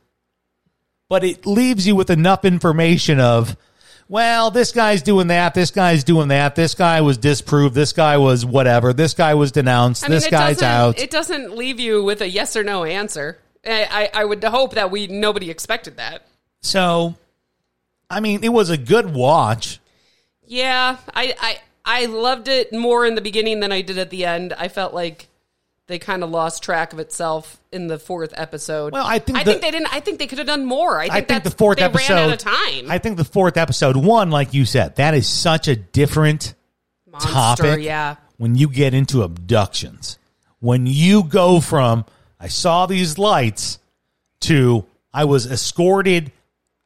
[1.10, 3.58] but it leaves you with enough information of,
[4.08, 8.17] well, this guy's doing that, this guy's doing that, this guy was disproved, this guy
[8.17, 10.97] was whatever, this guy was denounced, I mean, this guy's out.
[10.97, 13.39] It doesn't leave you with a yes or no answer.
[13.65, 16.25] I, I I would hope that we nobody expected that.
[16.62, 17.15] So,
[18.10, 19.80] I mean, it was a good watch.
[20.46, 21.60] Yeah, I, I
[22.02, 24.54] I loved it more in the beginning than I did at the end.
[24.54, 25.28] I felt like
[25.88, 28.91] they kind of lost track of itself in the fourth episode.
[28.93, 29.93] Well, I think I the- think they didn't.
[29.93, 31.00] I think they could have done more.
[31.00, 32.13] I think, I think the fourth they episode.
[32.13, 32.89] ran out of time.
[32.91, 36.56] I think the fourth episode, one, like you said, that is such a different
[37.12, 37.84] Monster, topic.
[37.84, 38.15] yeah.
[38.38, 40.17] When you get into abductions,
[40.60, 42.06] when you go from
[42.39, 43.80] I saw these lights
[44.41, 46.32] to I was escorted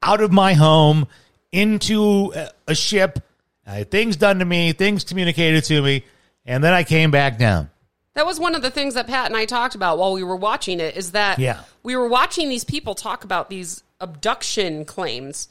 [0.01, 1.07] out of my home
[1.51, 2.33] into
[2.67, 3.19] a, ship.
[3.67, 6.05] I had things done to me, things communicated to me,
[6.45, 7.69] and then I came back down.
[8.13, 10.35] That was one of the things that Pat and I talked about while we were
[10.35, 10.97] watching it.
[10.97, 11.61] Is that Yeah.
[11.83, 15.47] we were watching these people talk about these abduction claims,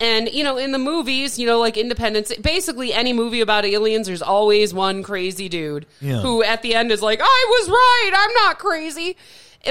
[0.00, 4.08] And you know, in the movies, you know, like Independence, basically any movie about aliens,
[4.08, 6.20] there's always one crazy dude Yeah.
[6.20, 8.10] who at the end is like, "I was right.
[8.14, 9.16] I'm not crazy."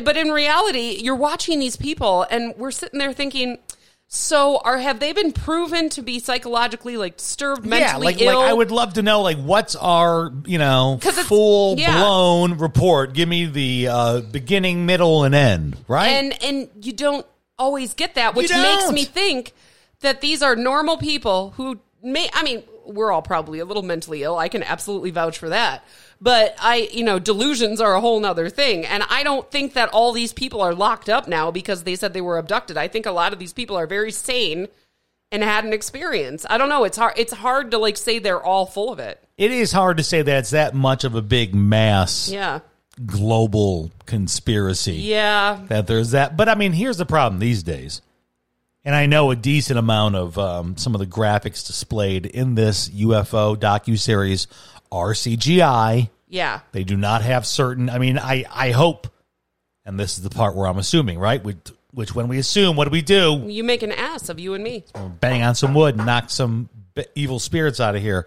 [0.03, 3.59] But in reality, you're watching these people, and we're sitting there thinking,
[4.07, 8.39] "So, are have they been proven to be psychologically like disturbed, mentally yeah, like, ill?"
[8.39, 11.97] like I would love to know like what's our you know full yeah.
[11.97, 13.13] blown report.
[13.13, 15.77] Give me the uh, beginning, middle, and end.
[15.87, 16.07] Right?
[16.07, 17.25] and and you don't
[17.57, 19.53] always get that which makes me think
[20.01, 24.23] that these are normal people who may i mean we're all probably a little mentally
[24.23, 25.83] ill i can absolutely vouch for that
[26.21, 29.89] but i you know delusions are a whole nother thing and i don't think that
[29.89, 33.05] all these people are locked up now because they said they were abducted i think
[33.05, 34.67] a lot of these people are very sane
[35.31, 38.43] and had an experience i don't know it's hard it's hard to like say they're
[38.43, 41.21] all full of it it is hard to say that it's that much of a
[41.21, 42.59] big mass yeah
[43.05, 44.93] global conspiracy.
[44.93, 46.37] yeah that there's that.
[46.37, 48.01] But I mean, here's the problem these days.
[48.83, 52.87] And I know a decent amount of um, some of the graphics displayed in this
[52.89, 54.45] UFO docu series
[54.91, 56.09] are CGI.
[56.27, 57.89] yeah They do not have certain.
[57.89, 59.07] I mean, I I hope,
[59.85, 61.43] and this is the part where I'm assuming, right?
[61.43, 61.57] Which,
[61.91, 63.43] which when we assume, what do we do?
[63.47, 64.83] you make an ass of you and me
[65.19, 68.25] Bang on some wood, knock some b- evil spirits out of here.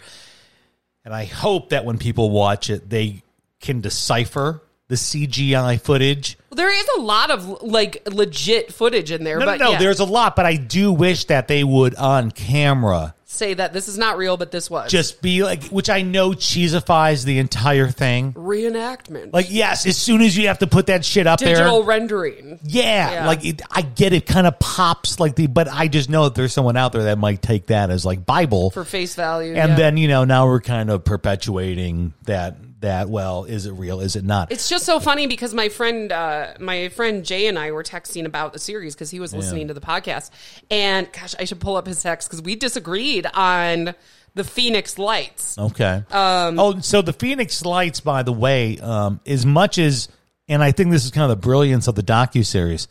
[1.04, 3.22] And I hope that when people watch it, they
[3.60, 6.38] can decipher the CGI footage.
[6.50, 9.70] Well, there is a lot of like legit footage in there, No, but no, no.
[9.72, 13.74] yeah, There's a lot, but I do wish that they would on camera say that
[13.74, 17.38] this is not real, but this was just be like, which I know cheesifies the
[17.38, 18.32] entire thing.
[18.32, 21.86] reenactment, Like, yes, as soon as you have to put that shit up digital there,
[21.88, 22.58] rendering.
[22.64, 23.26] yeah, Yeah.
[23.26, 26.34] like it, I get it, kind of pops like the, but I just know that
[26.36, 29.70] there's someone out there that might take that as like Bible, For face value, and
[29.72, 29.76] yeah.
[29.76, 34.00] then you know now we're kind of perpetuating that that well, is it real?
[34.00, 34.52] Is it not?
[34.52, 38.24] it's just so funny because my friend, uh, my friend Jay and I were texting
[38.24, 40.30] about the series because he was listening to the podcast,
[40.70, 43.94] and gosh, I should pull up his text because we disagreed on
[44.34, 45.58] the Phoenix Lights.
[45.58, 46.04] Okay.
[46.10, 50.08] Um, oh, so the Phoenix Lights, by the way, um, as much as,
[50.46, 52.86] and I think this is kind of the brilliance of the docu series.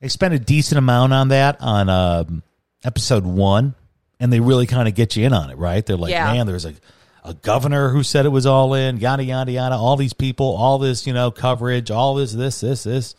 [0.00, 2.42] They spent a decent amount on that on um,
[2.84, 3.74] episode one,
[4.18, 5.84] and they really kind of get you in on it, right?
[5.84, 6.32] They're like, Yeah.
[6.32, 6.72] man, there's a
[7.26, 9.74] a governor who said it was all in, yada yada yada.
[9.74, 13.14] All these people, all this, you know, coverage, all this, this, this, this,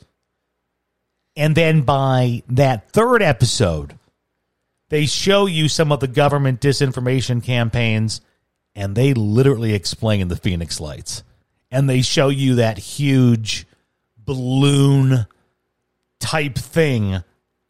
[1.35, 3.99] and then by that third episode,
[4.89, 8.21] they show you some of the government disinformation campaigns
[8.75, 11.23] and they literally explain the Phoenix Lights.
[11.69, 13.67] And they show you that huge
[14.17, 15.27] balloon
[16.19, 17.23] type thing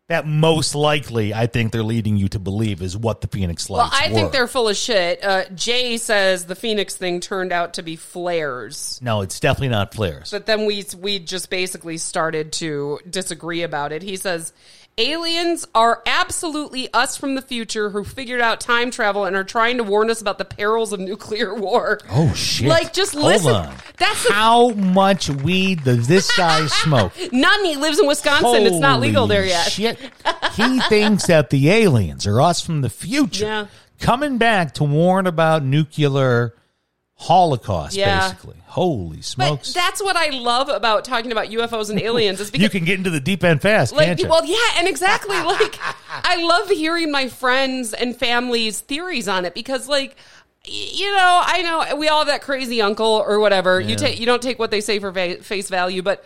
[0.10, 3.89] that most likely I think they're leading you to believe is what the Phoenix Well,
[3.91, 4.15] I were.
[4.15, 5.24] think they're full of shit.
[5.24, 9.00] Uh, Jay says the Phoenix thing turned out to be flares.
[9.04, 10.32] No, it's definitely not flares.
[10.32, 14.02] But then we we just basically started to disagree about it.
[14.02, 14.54] He says
[14.97, 19.77] aliens are absolutely us from the future who figured out time travel and are trying
[19.77, 21.99] to warn us about the perils of nuclear war.
[22.10, 22.67] Oh shit!
[22.67, 23.53] Like, just Hold listen.
[23.55, 23.75] on.
[23.97, 27.13] That's the- how much weed does this guy smoke?
[27.31, 27.65] None.
[27.65, 28.65] He lives in Wisconsin.
[28.65, 29.71] it's not legal there yet.
[29.71, 29.99] Shit.
[30.57, 33.67] He thinks that the aliens are us from the future Yeah.
[33.99, 36.53] coming back to warn about nuclear
[37.17, 38.30] holocaust, Yeah.
[38.30, 38.56] basically.
[38.67, 39.73] Holy But smokes.
[39.73, 42.97] that's what I love about talking about UFOs and aliens is because you can get
[42.99, 44.27] into the deep end fast, like can't you?
[44.27, 49.53] well yeah and exactly like i love hearing my friends and family's theories on it
[49.56, 50.15] because like
[50.65, 54.25] you know i know we all have that crazy uncle or whatever you take you
[54.25, 56.23] don't take what they say for va- face value but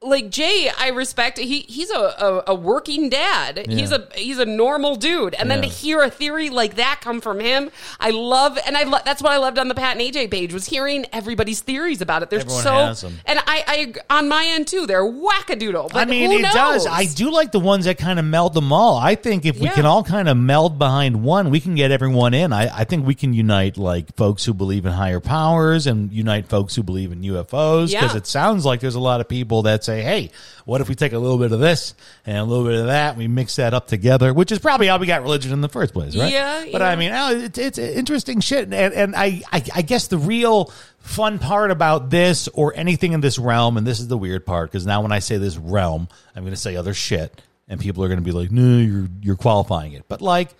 [0.00, 1.38] like Jay, I respect.
[1.38, 3.66] He he's a, a, a working dad.
[3.68, 5.34] He's a he's a normal dude.
[5.34, 8.58] And then to hear a theory like that come from him, I love.
[8.64, 11.04] And I lo- that's what I loved on the Pat and AJ page was hearing
[11.12, 12.30] everybody's theories about it.
[12.30, 14.86] They're Everyone so and I I on my end too.
[14.86, 15.90] They're wackadoodle.
[15.92, 16.52] But I mean, who it knows?
[16.54, 16.86] does.
[16.86, 18.96] I do like the ones that kind of meld them all.
[18.98, 19.72] I think if we Yeah.
[19.74, 22.52] can all kind of meld behind one, we can get everyone in.
[22.52, 26.46] I, I think we can unite like folks who believe in higher powers and unite
[26.46, 28.16] folks who believe in UFOs because Yeah.
[28.16, 30.30] it sounds like there's a lot of people that say, "Hey,
[30.64, 31.94] what if we take a little bit of this
[32.26, 34.86] and a little bit of that, and we mix that up together?" Which is probably
[34.86, 36.32] how we got religion in the first place, right?
[36.32, 36.88] Yeah, But yeah.
[36.88, 40.72] I mean, oh, it's, it's interesting shit, and, and I, I I guess the real
[40.98, 44.70] fun part about this or anything in this realm, and this is the weird part
[44.70, 48.04] because now when I say this realm, I'm going to say other shit, and people
[48.04, 50.50] are going to be like, "No, you're you're qualifying it," but like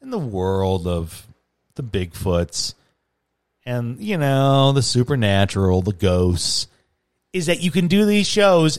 [0.00, 1.26] in the world of
[1.74, 2.74] the Bigfoots
[3.64, 6.66] and you know the supernatural, the ghosts,
[7.32, 8.78] is that you can do these shows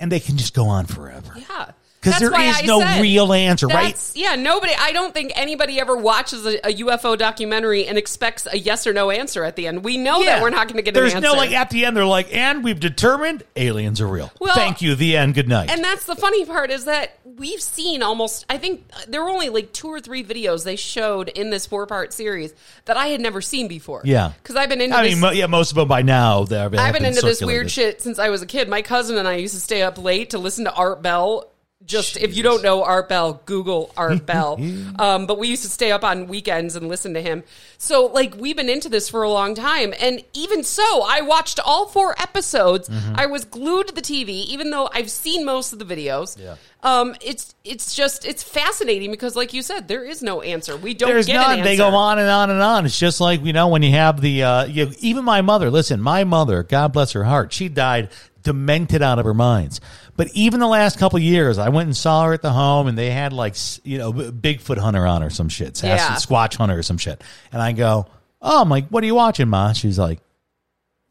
[0.00, 1.32] and they can just go on forever.
[1.36, 1.70] Yeah.
[2.02, 3.96] Because there is I no said real answer, right?
[4.14, 4.72] Yeah, nobody.
[4.76, 8.92] I don't think anybody ever watches a, a UFO documentary and expects a yes or
[8.92, 9.84] no answer at the end.
[9.84, 11.28] We know that we're not going to get There's an answer.
[11.28, 14.32] no like at the end they're like, and we've determined aliens are real.
[14.40, 14.96] Well- Thank you.
[14.96, 15.34] The end.
[15.34, 15.70] Good night.
[15.70, 18.46] and that's the funny part is that we've seen almost.
[18.50, 21.86] I think there were only like two or three videos they showed in this four
[21.86, 22.52] part series
[22.86, 24.02] that I had never seen before.
[24.04, 24.32] Yeah.
[24.42, 24.96] because I've been into.
[24.96, 26.42] I this, mean, mo- yeah, most of them by now.
[26.42, 28.68] I've been into this weird shit since I was a kid.
[28.68, 31.51] My cousin and I used to stay up late to listen to Art Bell.
[31.86, 34.60] Just if you don't know Art Bell, Google Art Bell.
[34.98, 37.42] Um, but we used to stay up on weekends and listen to him.
[37.78, 41.58] So like we've been into this for a long time, and even so, I watched
[41.60, 42.88] all four episodes.
[42.88, 43.14] Mm-hmm.
[43.16, 46.38] I was glued to the TV, even though I've seen most of the videos.
[46.38, 46.56] Yeah.
[46.84, 50.76] Um, it's it's just it's fascinating because, like you said, there is no answer.
[50.76, 51.10] We don't.
[51.10, 51.58] There's get none.
[51.58, 52.86] An They go on and on and on.
[52.86, 55.70] It's just like you know when you have the uh, you, even my mother.
[55.70, 58.10] Listen, my mother, God bless her heart, she died
[58.42, 59.80] demented out of her minds.
[60.16, 62.86] But even the last couple of years, I went and saw her at the home,
[62.86, 66.14] and they had like you know Bigfoot hunter on or some shit, Sasquatch Yeah.
[66.16, 67.22] Squatch hunter or some shit.
[67.50, 68.06] And I go,
[68.40, 69.72] oh, I'm like, what are you watching, ma?
[69.72, 70.20] She's like,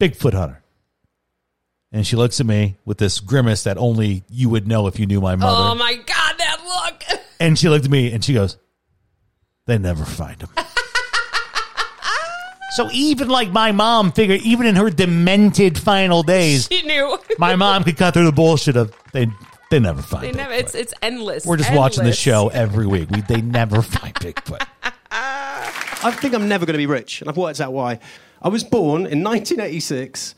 [0.00, 0.62] Bigfoot hunter.
[1.90, 5.06] And she looks at me with this grimace that only you would know if you
[5.06, 5.72] knew my mother.
[5.72, 7.20] Oh my god, that look!
[7.40, 8.56] And she looked at me and she goes,
[9.66, 10.48] They never find him.
[12.76, 17.18] so even like my mom figured, even in her demented final days, she knew.
[17.38, 19.26] my mom could cut through the bullshit of they
[19.70, 20.36] they never find They Bigfoot.
[20.36, 20.52] never.
[20.52, 21.46] It's it's endless.
[21.46, 23.10] We're just watching the show every week.
[23.10, 24.66] We, they never find Bigfoot.
[26.04, 27.98] I think I'm never going to be rich, and I've worked out why.
[28.42, 30.34] I was born in 1986,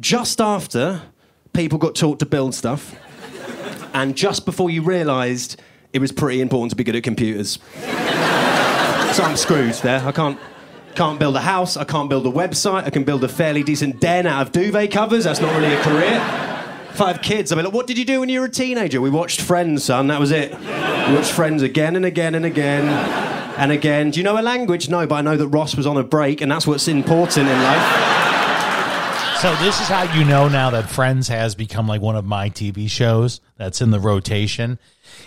[0.00, 1.02] just after
[1.52, 2.94] people got taught to build stuff,
[3.94, 5.60] and just before you realised
[5.92, 7.58] it was pretty important to be good at computers.
[9.14, 10.00] so I'm screwed there.
[10.04, 10.38] I can't.
[10.94, 11.76] Can't build a house.
[11.76, 12.84] I can't build a website.
[12.84, 15.24] I can build a fairly decent den out of duvet covers.
[15.24, 16.20] That's not really a career.
[16.92, 19.00] Five kids, I'll be like, what did you do when you were a teenager?
[19.00, 20.06] We watched Friends, son.
[20.06, 20.52] That was it.
[20.52, 22.84] We watched Friends again and again and again
[23.58, 24.12] and again.
[24.12, 24.88] Do you know a language?
[24.88, 27.62] No, but I know that Ross was on a break, and that's what's important in
[27.62, 28.14] life.
[29.40, 32.48] So this is how you know now that Friends has become like one of my
[32.48, 34.78] TV shows that's in the rotation,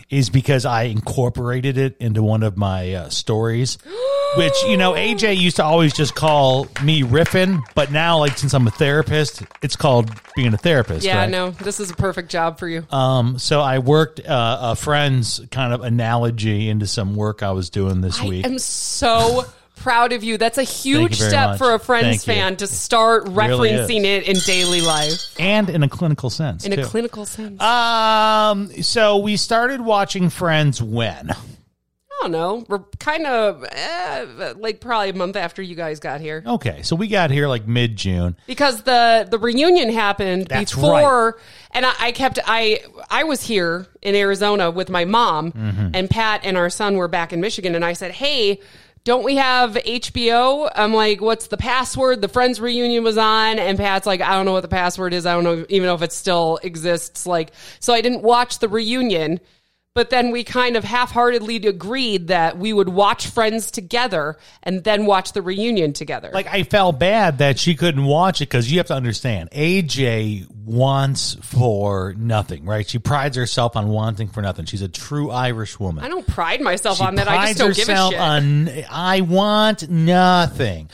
[0.10, 3.78] is because I incorporated it into one of my uh, stories.
[4.36, 8.54] Which you know, AJ used to always just call me riffing, but now, like since
[8.54, 11.06] I'm a therapist, it's called being a therapist.
[11.06, 11.30] Yeah, right?
[11.30, 12.86] no, this is a perfect job for you.
[12.92, 17.70] Um, so I worked uh, a friend's kind of analogy into some work I was
[17.70, 18.46] doing this week.
[18.46, 19.46] I'm so
[19.78, 20.38] proud of you.
[20.38, 21.58] That's a huge step much.
[21.58, 23.90] for a Friends fan to start really is.
[23.90, 26.66] referencing it in daily life and in a clinical sense.
[26.66, 27.62] in a clinical sense.
[27.62, 31.32] Um, so we started watching Friends when?
[31.32, 32.66] I don't know.
[32.68, 36.42] We're kind of eh, like probably a month after you guys got here.
[36.48, 38.36] Okay, so we got here like mid June.
[38.48, 41.38] because the the reunion happened That's before
[41.72, 42.80] and I, I kept i
[43.12, 45.90] i was here in arizona with my mom Mm-hmm.
[45.94, 48.60] and pat and our son were back in michigan and i said hey
[49.08, 53.58] don't we have hbo i'm like what's the password the friends reunion was on?
[53.58, 55.26] And pat's like i don't know what the password is.
[55.26, 57.26] I don't know even know if it still exists.
[57.26, 59.40] Like so i didn't watch the reunion
[59.98, 65.08] but then we kind of half-heartedly agreed that we would watch friends together and then
[65.08, 68.78] watch the reunion together Like I felt bad that she couldn't watch it because you
[68.78, 72.88] have to understand, AJ wants for nothing, right?
[72.88, 74.66] She prides herself on wanting for nothing.
[74.66, 76.04] She's a true Irish woman.
[76.04, 77.28] I don't pride myself She on that.
[77.28, 78.20] I just don't give a shit.
[78.20, 80.92] on I want nothing.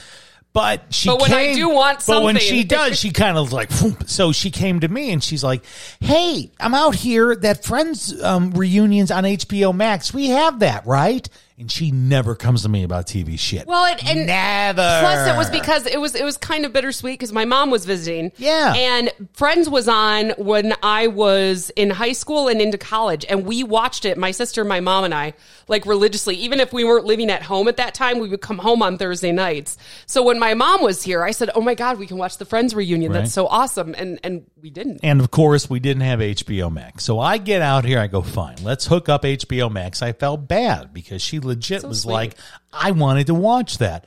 [0.53, 3.51] But she But when I came- do want but when she does, she kind of
[3.51, 5.63] like "Phoom." so she came to me and she's like,
[5.99, 7.35] "Hey, I'm out here.
[7.35, 10.13] That Friends um, reunions on HBO Max.
[10.13, 13.67] We have that, right?" And she never comes to me about TV shit.
[13.67, 14.81] well, it, and never.
[14.81, 17.85] plus it was because it was it was kind of bittersweet because my mom was
[17.85, 18.31] visiting.
[18.37, 18.73] Yeah.
[18.75, 23.63] and Friends was on when I was in high school and into college, and we
[23.63, 24.17] watched it.
[24.17, 25.33] My sister, my mom, and I
[25.67, 26.35] like religiously.
[26.37, 28.97] Even if we weren't living at home at that time, we would come home on
[28.97, 29.77] Thursday nights.
[30.07, 32.45] So when my mom was here, I said, "Oh my god, we can watch the
[32.45, 33.11] Friends reunion.
[33.11, 33.19] Right.
[33.19, 35.01] That's so awesome!" And and we didn't.
[35.03, 37.03] And of course, we didn't have HBO Max.
[37.03, 40.01] So I get out here, I go, fine, let's hook up HBO Max.
[40.01, 42.13] I felt bad because she legit So was sweet.
[42.13, 42.35] like,
[42.71, 44.05] I wanted to watch that.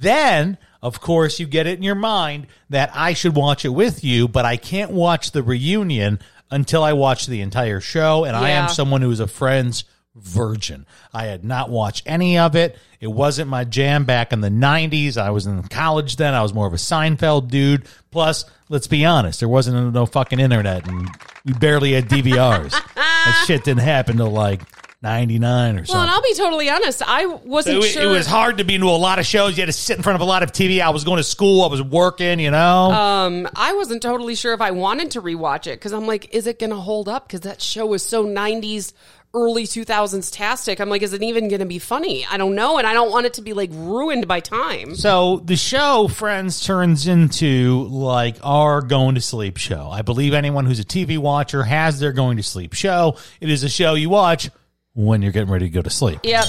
[0.00, 4.04] Then, of course, you get it in your mind that I should watch it with
[4.04, 6.20] you, but I can't watch the reunion
[6.50, 8.24] until I watch the entire show.
[8.24, 10.86] And I am someone who is a Friends virgin.
[11.12, 12.76] I had not watched any of it.
[13.00, 15.16] It wasn't my jam back in the 90s.
[15.16, 16.34] I was in college then.
[16.34, 17.86] I was more of a Seinfeld dude.
[18.10, 21.08] Plus, let's be honest, there wasn't no fucking internet and
[21.44, 22.70] we barely had DVRs.
[22.94, 24.62] that shit didn't happen till like
[25.00, 25.94] 99 or something.
[25.94, 26.10] Well, and.
[26.10, 27.02] I'll be totally honest.
[27.06, 28.02] I wasn't it, sure.
[28.02, 29.56] it was hard to be into a lot of shows.
[29.56, 30.80] You had to sit in front of a lot of TV.
[30.80, 31.62] I was going to school.
[31.62, 32.90] I was working, you know?
[32.90, 36.48] Um, I wasn't totally sure if I wanted to rewatch it because I'm like, is
[36.48, 37.28] it going to hold up?
[37.28, 38.92] Because that show was so 90s,
[39.34, 40.80] early 2000s tastic.
[40.80, 42.26] I'm like, is it even going to be funny?
[42.26, 42.78] I don't know.
[42.78, 44.96] And I don't want it to be like ruined by time.
[44.96, 49.90] So the show Friends turns into like our going to sleep show.
[49.92, 53.16] I believe anyone who's a TV watcher has their going to sleep show.
[53.40, 54.50] It is a show you watch
[54.94, 56.20] when you're getting ready to go to sleep.
[56.24, 56.44] Yep.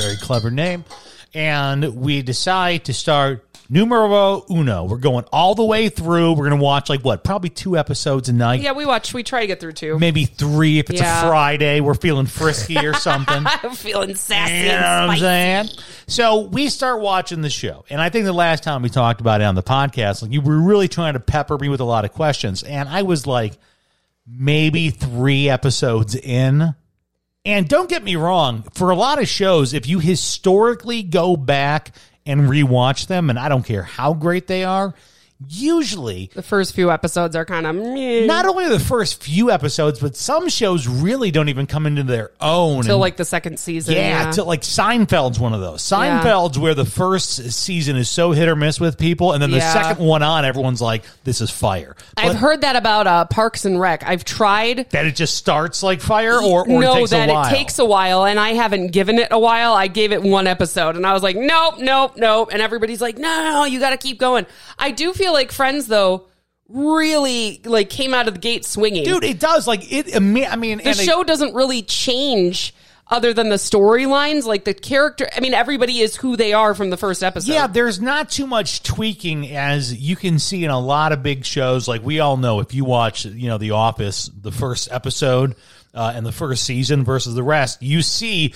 [0.00, 0.84] Very clever name.
[1.34, 4.84] And we decide to start numero uno.
[4.84, 6.32] We're going all the way through.
[6.32, 7.24] We're going to watch like what?
[7.24, 8.60] Probably two episodes a night.
[8.60, 9.98] Yeah, we watch, we try to get through two.
[9.98, 11.24] Maybe three if it's Yeah.
[11.24, 11.80] a Friday.
[11.80, 13.44] We're feeling frisky or something.
[13.46, 15.20] I'm feeling sassy You know what and I'm spicy.
[15.20, 15.68] saying?
[16.06, 19.40] So we start watching the show, and I think the last time we talked about
[19.40, 22.04] it on the podcast, like you were really trying to pepper me with a lot
[22.04, 23.54] of questions, and I was like,
[24.26, 26.74] maybe three episodes in.
[27.44, 31.92] And don't get me wrong, for a lot of shows, if you historically go back
[32.24, 34.94] and rewatch them, and I don't care how great they are,
[35.48, 38.26] usually The first few episodes are kind of meh.
[38.26, 42.30] not only the first few episodes, but some shows really don't even come into their
[42.40, 43.94] own until and- like the second season.
[43.94, 45.90] yeah, to, like Seinfeld's one of those.
[45.90, 46.22] Yeah.
[46.22, 49.58] Seinfeld's where the first season is so hit or miss with people, and then the
[49.58, 49.72] Yeah.
[49.72, 53.80] second one on, everyone's like, "This is fire." I've heard that about uh, Parks and
[53.80, 54.02] Rec.
[54.06, 54.90] I've tried.
[54.90, 57.46] that it just starts like fire, or, or no, it takes that a while.
[57.46, 59.72] it takes a while, and I haven't given it a while.
[59.74, 62.50] I gave it one episode, and I was like, nope, nope, nope.
[62.52, 64.46] And everybody's like, no, no, no, you got to keep going.
[64.82, 66.26] I do feel like Friends, though,
[66.68, 69.04] really like came out of the gate swinging.
[69.04, 69.66] Dude, it does.
[69.66, 70.14] Like it.
[70.14, 72.74] I mean, the and it- show doesn't really change
[73.08, 74.44] other than the storylines.
[74.44, 77.52] Like the character, I mean, everybody is who they are from the first episode.
[77.52, 81.44] Yeah, there's not too much tweaking as you can see in a lot of big
[81.44, 81.86] shows.
[81.86, 85.54] Like we all know, if you watch, you know, The Office, the first episode
[85.94, 88.54] uh, and the first season versus the rest, you see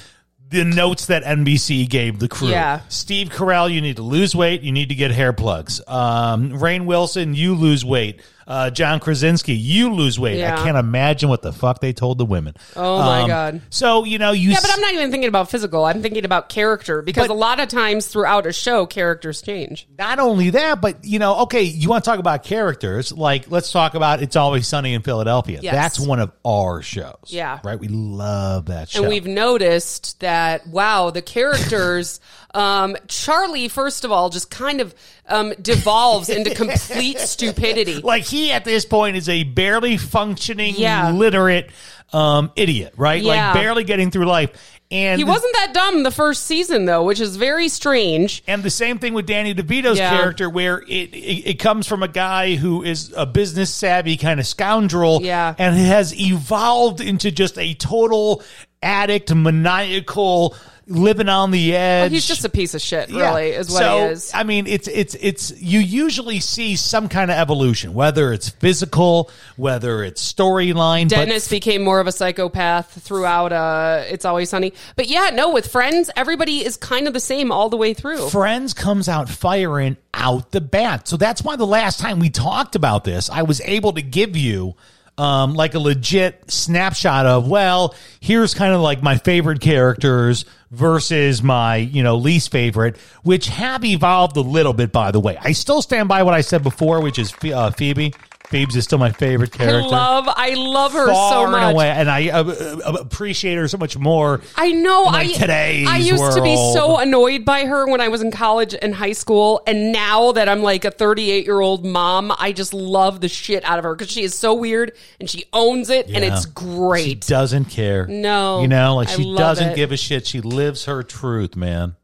[0.49, 2.49] the notes that NBC gave the crew.
[2.49, 2.81] Yeah.
[2.89, 4.63] Steve Carell, you need to lose weight.
[4.63, 5.81] You need to get hair plugs.
[5.87, 8.23] Um, Rainn Wilson, you lose weight.
[8.47, 10.39] Uh, John Krasinski, you lose weight.
[10.39, 10.55] Yeah.
[10.61, 12.55] I can't imagine what the fuck they told the women.
[12.77, 13.61] Oh, my Um, God.
[13.71, 14.51] So you know you.
[14.51, 15.85] Yeah, but I'm not even thinking about physical.
[15.85, 19.89] I'm thinking about character because But- a lot of times throughout a show, characters change.
[19.99, 23.11] not only that, but you know, okay, you want to talk about characters?
[23.13, 25.75] Like, let's talk about "It's Always Sunny in Philadelphia." Yes.
[25.75, 27.17] That's one of our shows.
[27.27, 27.59] Yeah.
[27.65, 27.79] right.
[27.81, 29.01] We love that show.
[29.01, 32.21] And we've noticed that, wow, the characters,
[32.55, 34.95] um, Charlie, first of all, just kind of
[35.29, 37.97] um, devolves into complete stupidity.
[38.01, 41.11] like he at this point is a barely functioning, Yeah.
[41.11, 41.71] literate
[42.13, 43.23] um, idiot, right?
[43.23, 43.47] Yeah.
[43.53, 44.51] Like barely getting through life.
[44.89, 48.45] And He wasn't that dumb the first season, though, which is very strange.
[48.47, 50.17] And the same thing with Danny DeVito's Yeah.
[50.17, 54.39] character, where it, it it comes from a guy who is a business savvy kind
[54.39, 55.57] of scoundrel, Yeah.
[55.59, 58.45] and has evolved into just a total
[58.81, 60.55] addict, maniacal,
[60.89, 62.03] living on the edge.
[62.05, 63.29] Well, he's just a piece of shit, Yeah.
[63.29, 64.31] really, is what so, he is.
[64.33, 69.31] I mean, it's it's it's you usually see some kind of evolution, whether it's physical,
[69.57, 71.09] whether it's storyline.
[71.09, 74.73] but Dennis became more of a psychopath throughout uh, It's Always Sunny.
[74.95, 78.29] But yeah, no, with friends, everybody is kind of the same all the way through.
[78.29, 81.09] Friends comes out firing out the bat.
[81.09, 84.37] So that's why the last time we talked about this, I was able to give
[84.37, 84.75] you
[85.19, 91.43] um, like a legit snapshot of, well, here's kind of like my favorite characters versus
[91.43, 95.39] my, you know, least favorite, which have evolved a little bit, by the way.
[95.41, 98.13] I still stand by what I said before, which is uh, Phoebe.
[98.49, 99.89] Phoebe's is still my favorite I character.
[99.89, 101.73] love, I love her Far so and much.
[101.75, 104.41] away, and I uh, uh, appreciate her so much more.
[104.57, 105.07] I know.
[105.07, 108.75] I today's I used to be so annoyed by her when I was in college
[108.81, 112.73] and high school, and now that I'm like a 38 year old mom, I just
[112.73, 116.07] love the shit out of her because she is so weird and she owns it,
[116.09, 117.25] and it's great.
[117.25, 118.07] She doesn't care.
[118.07, 119.77] No, You know, like I she doesn't it.
[119.77, 120.27] give a shit.
[120.27, 121.97] She lives her truth, man.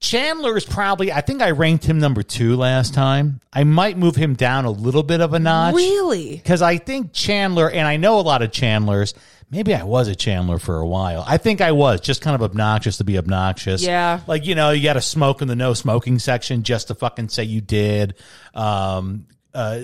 [0.00, 3.40] Chandler is probably, I think I ranked him number two last time.
[3.52, 5.74] I might move him down a little bit of a notch.
[5.74, 6.36] Really?
[6.36, 9.12] Because I think Chandler, and I know a lot of Chandlers,
[9.50, 11.22] maybe I was a Chandler for a while.
[11.28, 13.82] I think I was just kind of obnoxious to be obnoxious.
[13.82, 14.20] Yeah.
[14.26, 17.28] Like, you know, you got to smoke in the no smoking section just to fucking
[17.28, 18.14] say you did.
[18.54, 19.80] Um, uh,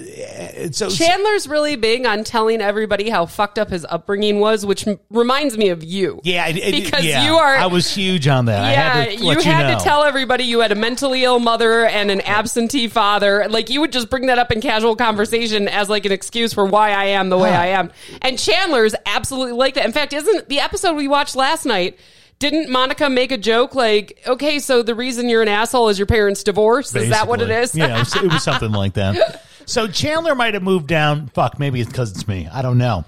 [0.70, 5.00] so Chandler's really big on telling everybody how fucked up his upbringing was, which m-
[5.10, 6.20] reminds me of you.
[6.22, 7.26] Yeah, it- it- because yeah.
[7.26, 7.56] you are.
[7.56, 8.62] I was huge on that.
[8.62, 9.78] I Yeah, had to you had know.
[9.78, 13.46] to tell everybody you had a mentally ill mother and an absentee father.
[13.48, 16.64] Like you would just bring that up in casual conversation as like an excuse for
[16.64, 17.58] why I am the way Huh.
[17.60, 17.90] I am.
[18.22, 19.84] And Chandler's absolutely like that.
[19.86, 21.98] In fact, isn't the episode we watched last night?
[22.38, 26.04] Didn't Monica make a joke like, okay, so the reason you're an asshole is your
[26.06, 26.94] parents' divorce?
[26.94, 27.74] Is that what it is?
[27.74, 29.42] Yeah, it was, it was something like that.
[29.66, 31.26] So Chandler might have moved down.
[31.28, 32.48] Fuck, maybe it's because it's me.
[32.50, 33.04] I don't know.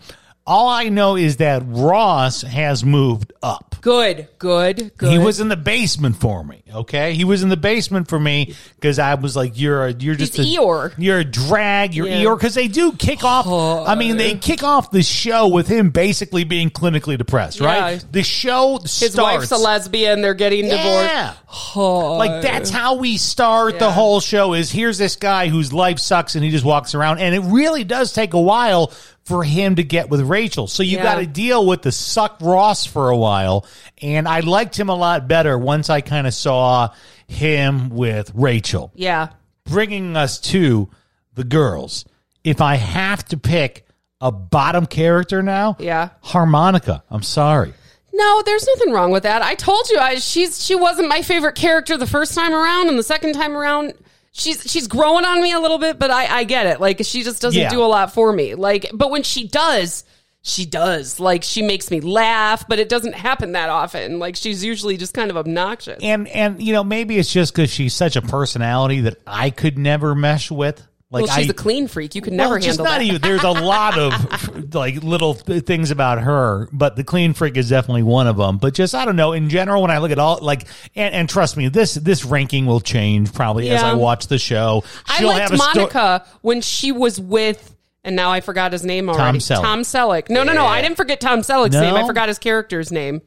[0.49, 3.77] All I know is that Ross has moved up.
[3.83, 5.13] Good, good, good.
[5.13, 6.63] He was in the basement for me.
[6.75, 10.15] Okay, he was in the basement for me because I was like, "You're a, you're
[10.15, 10.95] just He's a, Eeyore.
[10.97, 11.95] You're a drag.
[11.95, 12.23] You're Yeah.
[12.25, 13.47] Eeyore." Because they do kick off.
[13.47, 17.61] I mean, they kick off the show with him basically being clinically depressed.
[17.61, 17.93] Right.
[17.93, 18.09] Yeah.
[18.11, 19.19] The show His starts.
[19.19, 20.23] wife's a lesbian.
[20.23, 21.13] They're getting divorced.
[21.13, 21.35] Yeah.
[21.77, 26.35] Like that's how we start the whole show is here's this guy whose life sucks
[26.35, 28.93] and he just walks around and it really does take a while
[29.29, 30.67] for him to get with Rachel.
[30.67, 31.03] So you Yeah.
[31.03, 33.67] got to deal with the suck Ross for a while
[34.01, 36.89] and I liked him a lot better once I kind of saw
[37.29, 38.91] him with Rachel.
[38.95, 39.29] Yeah.
[39.65, 40.89] Bringing us to
[41.35, 42.05] the girls.
[42.43, 43.87] If I have to pick
[44.21, 46.09] a bottom character now, Yeah.
[46.23, 47.03] Harmonica.
[47.11, 47.75] I'm sorry.
[48.15, 49.43] No, there's nothing wrong with that.
[49.43, 52.99] I told you, I, she's she wasn't my favorite character the first time around, and
[52.99, 53.93] the second time around,
[54.39, 55.99] she's she's growing on me a little bit.
[55.99, 56.81] But I, I get it.
[56.81, 57.69] Like she just doesn't Yeah.
[57.71, 58.55] do a lot for me.
[58.55, 60.05] Like, but when she does,
[60.43, 61.21] she does.
[61.21, 64.19] Like she makes me laugh, but it doesn't happen that often.
[64.19, 65.99] Like she's usually just kind of obnoxious.
[66.03, 69.77] and and you know maybe it's just because she's such a personality that I could
[69.79, 70.83] never mesh with.
[71.11, 72.15] Like well, she's I, a clean freak.
[72.15, 73.03] You can well, never handle not that.
[73.03, 73.23] even.
[73.23, 78.03] There's a lot of like little things about her, but the clean freak is definitely
[78.03, 78.59] one of them.
[78.59, 79.33] But just I don't know.
[79.33, 82.67] In general, when I look at all like, and, and trust me, this this ranking
[82.67, 84.85] will change probably as I watch the show.
[85.07, 88.73] I She'll liked have a sto- Monica when she was with, and now I forgot
[88.73, 89.39] his name already.
[89.39, 89.63] Selleck.
[89.63, 90.29] Tom Selleck.
[90.29, 90.67] No, no, no.
[90.67, 91.95] I didn't forget Tom Selleck's name.
[91.95, 93.23] I forgot his character's name.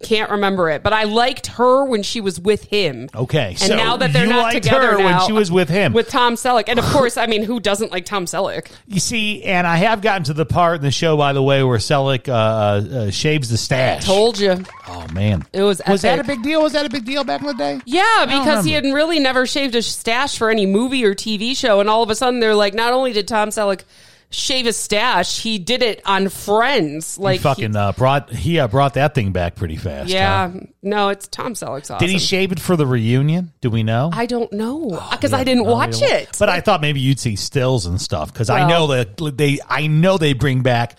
[0.00, 3.08] Can't remember it, but I liked her when she was with him.
[3.12, 5.68] Okay, and so now that they're you not liked together her when she was with
[5.68, 5.92] him.
[5.92, 8.70] with Tom Selleck, and of course, I mean, who doesn't like Tom Selleck?
[8.86, 11.64] You see, and I have gotten to the part in the show, by the way,
[11.64, 14.04] where Selleck uh, uh, shaves the stash.
[14.06, 14.64] Told you.
[14.86, 16.62] oh man, It was was that a big deal?
[16.62, 17.80] Was that a big deal back in the day?
[17.84, 21.80] Yeah, because he had really never shaved a stash for any movie or TV show,
[21.80, 23.82] and all of a sudden they're like, not only did Tom Selleck
[24.30, 27.18] shave his stash, he did it on Friends.
[27.18, 30.10] Like he fucking uh, brought he uh, brought that thing back pretty fast.
[30.10, 30.60] Yeah, huh?
[30.82, 31.98] no, it's Tom Selleck's awesome.
[31.98, 33.52] Did he shave it for the reunion?
[33.60, 34.10] Do we know?
[34.12, 36.36] I don't know because Yeah, I didn't no, watch it.
[36.38, 39.86] But I thought maybe you'd see stills and stuff because I know that they I
[39.86, 40.96] know they bring back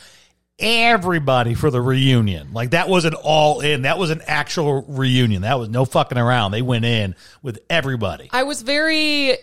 [0.59, 2.53] everybody for the reunion.
[2.53, 3.83] Like that wasn't all in.
[3.83, 5.43] That was an actual reunion.
[5.43, 6.51] That was no fucking around.
[6.51, 8.29] They went in with everybody.
[8.31, 9.37] I was very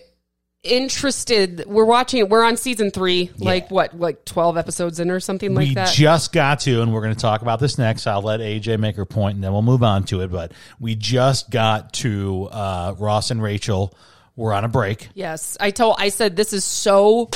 [0.66, 1.64] interested.
[1.66, 2.28] We're watching it.
[2.28, 3.30] We're on season three.
[3.38, 3.98] Like what?
[3.98, 5.88] Like twelve episodes in or something like we that.
[5.90, 8.06] We just got to, and we're going to talk about this next.
[8.06, 10.30] I'll let AJ make her point, and then we'll move on to it.
[10.30, 13.96] But we just got to uh, Ross and Rachel.
[14.36, 15.08] We're on a break.
[15.14, 15.96] yes, I told.
[15.98, 17.30] I said this is so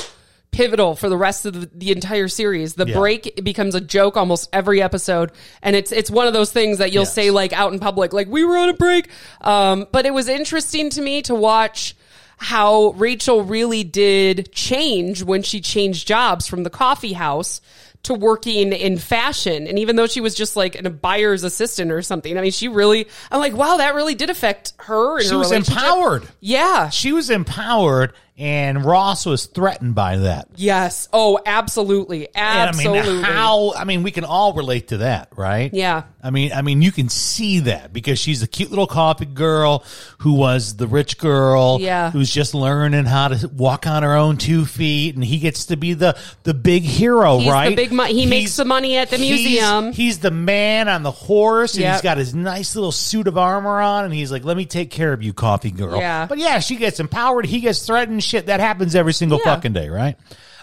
[0.51, 2.75] pivotal for the rest of the, the entire series.
[2.75, 2.93] The Yeah.
[2.97, 5.31] break becomes a joke almost every episode,
[5.63, 7.13] and it's it's one of those things that you'll Yes.
[7.13, 9.07] say like out in public, like we were on a break.
[9.39, 11.95] Um, but it was interesting to me to watch
[12.41, 17.61] how Rachel really did change when she changed jobs from the coffee house
[18.01, 19.67] to working in fashion.
[19.67, 22.67] And even though she was just like a buyer's assistant or something, I mean, she
[22.67, 25.17] really, I'm like, wow, that really did affect her.
[25.17, 26.27] And She her was empowered.
[26.39, 26.89] Yeah.
[26.89, 30.47] She was empowered, and Ross was threatened by that.
[30.55, 31.07] Yes.
[31.13, 32.27] Oh, absolutely.
[32.33, 32.99] And Absolutely.
[33.11, 33.73] I mean, how?
[33.75, 35.71] I mean, we can all relate to that, right?
[35.73, 36.03] Yeah.
[36.23, 39.83] I mean, I mean, you can see that because she's a cute little coffee girl
[40.19, 42.11] who was the rich girl, Yeah.
[42.11, 45.77] who's just learning how to walk on her own two feet, and he gets to
[45.77, 47.75] be the the big hero, He's the right?
[47.75, 49.91] big mo- he makes the money at the he's- museum.
[49.93, 52.03] He's the man on the horse, and he's Yep.
[52.03, 55.13] got his nice little suit of armor on, and he's like, "Let me take care
[55.13, 56.25] of you, coffee girl." Yeah.
[56.27, 57.45] But yeah, she gets empowered.
[57.45, 58.20] He gets threatened.
[58.21, 59.55] Shit, that happens every single Yeah.
[59.55, 60.15] fucking day, right?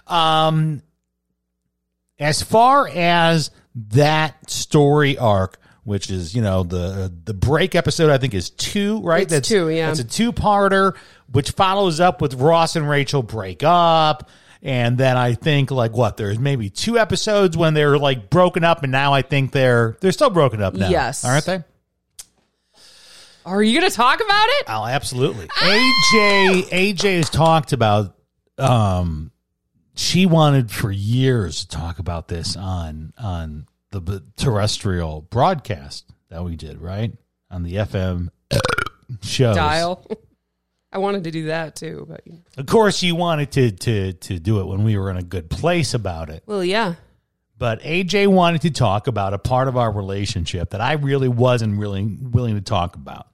[0.06, 0.82] Um,
[2.18, 3.50] as far as
[3.90, 9.00] that story arc, which is you know the the break episode, I think is two,
[9.02, 9.22] right?
[9.22, 9.86] It's that's two, yeah.
[9.86, 10.94] That's a two parter,
[11.30, 14.28] which follows up with Ross and Rachel break up.
[14.60, 18.82] And then I think like what there's maybe two episodes when they're like broken up,
[18.82, 20.88] and now I think they're they're still broken up now.
[20.88, 21.24] Yes.
[21.24, 21.62] aren't they?
[23.48, 24.64] Are you going to talk about it?
[24.68, 25.46] Oh, absolutely.
[25.48, 28.14] AJ AJ has talked about
[28.58, 29.30] um
[29.94, 36.44] she wanted for years to talk about this on on the b- terrestrial broadcast that
[36.44, 37.12] we did, right?
[37.50, 38.28] On the FM
[39.22, 39.54] show.
[39.54, 40.06] Dial.
[40.92, 42.22] I wanted to do that too, but
[42.56, 45.48] Of course you wanted to to to do it when we were in a good
[45.50, 46.42] place about it.
[46.46, 46.94] well, yeah.
[47.58, 51.78] But AJ wanted to talk about a part of our relationship that I really wasn't
[51.78, 53.26] really willing to talk about.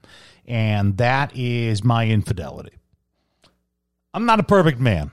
[0.47, 2.73] And that is my infidelity.
[4.15, 5.11] I'm not a perfect man.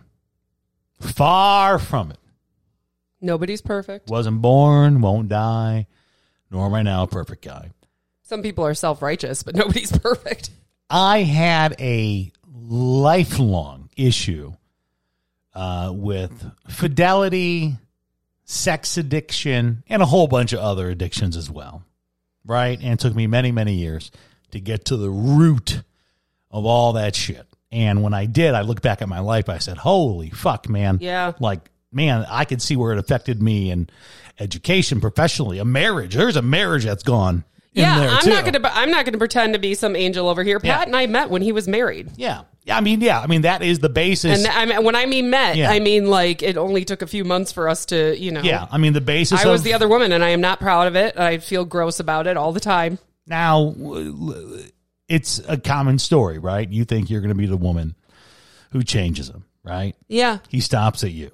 [1.02, 2.20] Far from it.
[3.20, 4.10] Nobody's perfect.
[4.10, 5.88] Wasn't born, won't die,
[6.50, 7.72] nor am I now a perfect guy.
[8.24, 10.52] Some people are self righteous, but nobody's perfect.
[10.90, 14.54] I had a lifelong issue
[15.54, 17.76] uh, with fidelity,
[18.52, 21.84] sex addiction, and a whole bunch of other addictions as well.
[22.46, 22.80] Right?
[22.80, 24.12] And it took me many, many years
[24.52, 25.82] to get to the root
[26.50, 27.48] of all that shit.
[27.72, 29.48] And when I did, I looked back at my life.
[29.48, 30.98] I said, "Holy fuck, man!
[31.00, 31.32] Yeah.
[31.40, 33.90] like man, I could see where it affected me in
[34.40, 36.16] education, professionally, a marriage.
[36.16, 37.44] There's a marriage that's gone.
[37.74, 38.30] in Yeah, there, I'm too.
[38.32, 38.70] not gonna.
[38.74, 40.60] I'm not gonna pretend to be some angel over here.
[40.60, 40.84] Pat Yeah.
[40.88, 42.42] and I met when he was married, yeah.
[42.70, 43.20] I mean, yeah.
[43.20, 44.38] I mean, that is the basis.
[44.46, 45.72] and I mean, when I mean met, Yeah.
[45.72, 48.42] I mean like it only took a few months for us to, you know.
[48.42, 49.44] yeah, I mean, the basis.
[49.44, 51.18] I was the other woman, and I am not proud of it.
[51.18, 53.00] I feel gross about it all the time.
[53.26, 54.60] Now, w-
[55.08, 56.70] it's a common story, right?
[56.70, 57.96] You think you're going to be the woman
[58.72, 59.96] who changes him, right?
[60.08, 61.32] Yeah, He stops at you.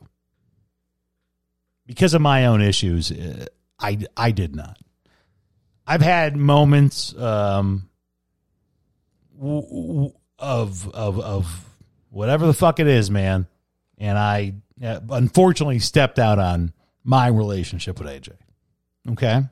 [1.86, 3.45] Because of my own issues, uh,
[3.80, 4.78] I, I did not.
[5.86, 7.89] I've had moments um,
[9.39, 11.65] w- w- of, of, of
[12.09, 13.47] whatever the fuck it is, man.
[13.97, 16.73] And I uh, unfortunately stepped out on
[17.03, 18.33] my relationship with AJ.
[19.11, 19.43] Okay.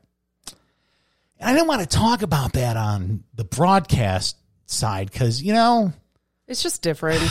[1.39, 5.93] And I didn't want to talk about that on the broadcast side because, you know,
[6.47, 7.21] it's just different.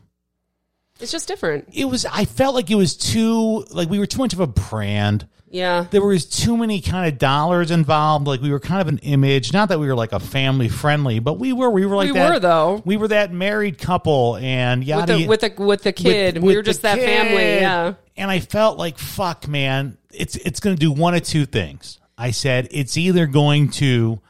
[1.00, 1.68] it's just different.
[1.72, 4.46] it was, I felt like it was too, like we were too much of a
[4.46, 5.28] brand.
[5.54, 8.26] Yeah, There was too many kind of dollars involved.
[8.26, 9.52] Like we were kind of an image.
[9.52, 11.70] Not that we were like a family friendly, but we were.
[11.70, 12.32] We were like We that.
[12.32, 12.82] were, though.
[12.84, 15.16] We were that married couple and with yada.
[15.16, 17.06] the with the with the kid, with- we with were just that kid.
[17.06, 17.42] family.
[17.60, 21.46] Yeah, And I felt like, fuck, man, it's it's going to do one of two
[21.46, 22.00] things.
[22.18, 24.20] I said it's either going to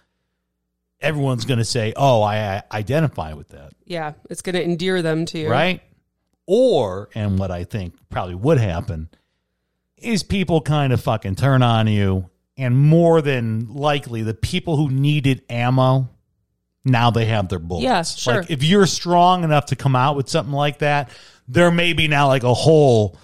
[1.01, 4.13] everyone's going to say, "Oh, I, I identify with that," yeah.
[4.31, 5.81] It's gonna endear them to you, right?
[6.47, 9.09] Or, and what I think probably would happen
[10.05, 14.91] is people kind of fucking turn on you, and more than likely, the people who
[14.91, 16.11] needed ammo
[16.85, 17.85] now they have their bullets.
[17.85, 18.43] Yes, sure.
[18.43, 21.11] Like if you're strong enough to come out with something like that,
[21.49, 23.19] there may be now like a whole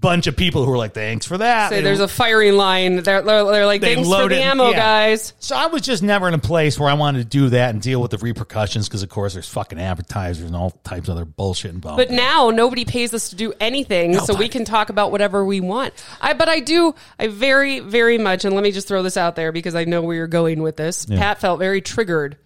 [0.00, 3.02] bunch of people who are like, "Thanks for that." Say They- there's a firing line.
[3.02, 4.76] They're they're, they're like, They thanks for the ammo, yeah.
[4.76, 5.32] guys.
[5.38, 7.80] So I was just never in a place where I wanted to do that and
[7.82, 11.24] deal with the repercussions because, of course, there's fucking advertisers and all types of other
[11.24, 11.96] bullshit involved.
[11.98, 15.60] But now nobody pays us to do anything, so we can talk about whatever we
[15.60, 15.94] want.
[16.20, 19.36] I but I do I very very much and let me just throw this out
[19.36, 21.06] there because I know where you're going with this.
[21.06, 22.36] Pat felt very triggered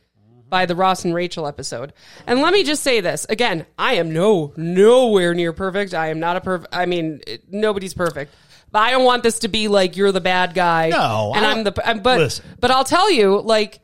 [0.48, 1.92] by the Ross and Rachel episode.
[2.26, 5.94] And let me just say this again, I am no nowhere near perfect.
[5.94, 8.34] I am not a perfect I mean, it- nobody's perfect.
[8.70, 10.90] But I don't want this to be like you're the bad guy.
[10.90, 12.44] No, and I I'm the I'm- but Listen.
[12.60, 13.80] but I'll tell you like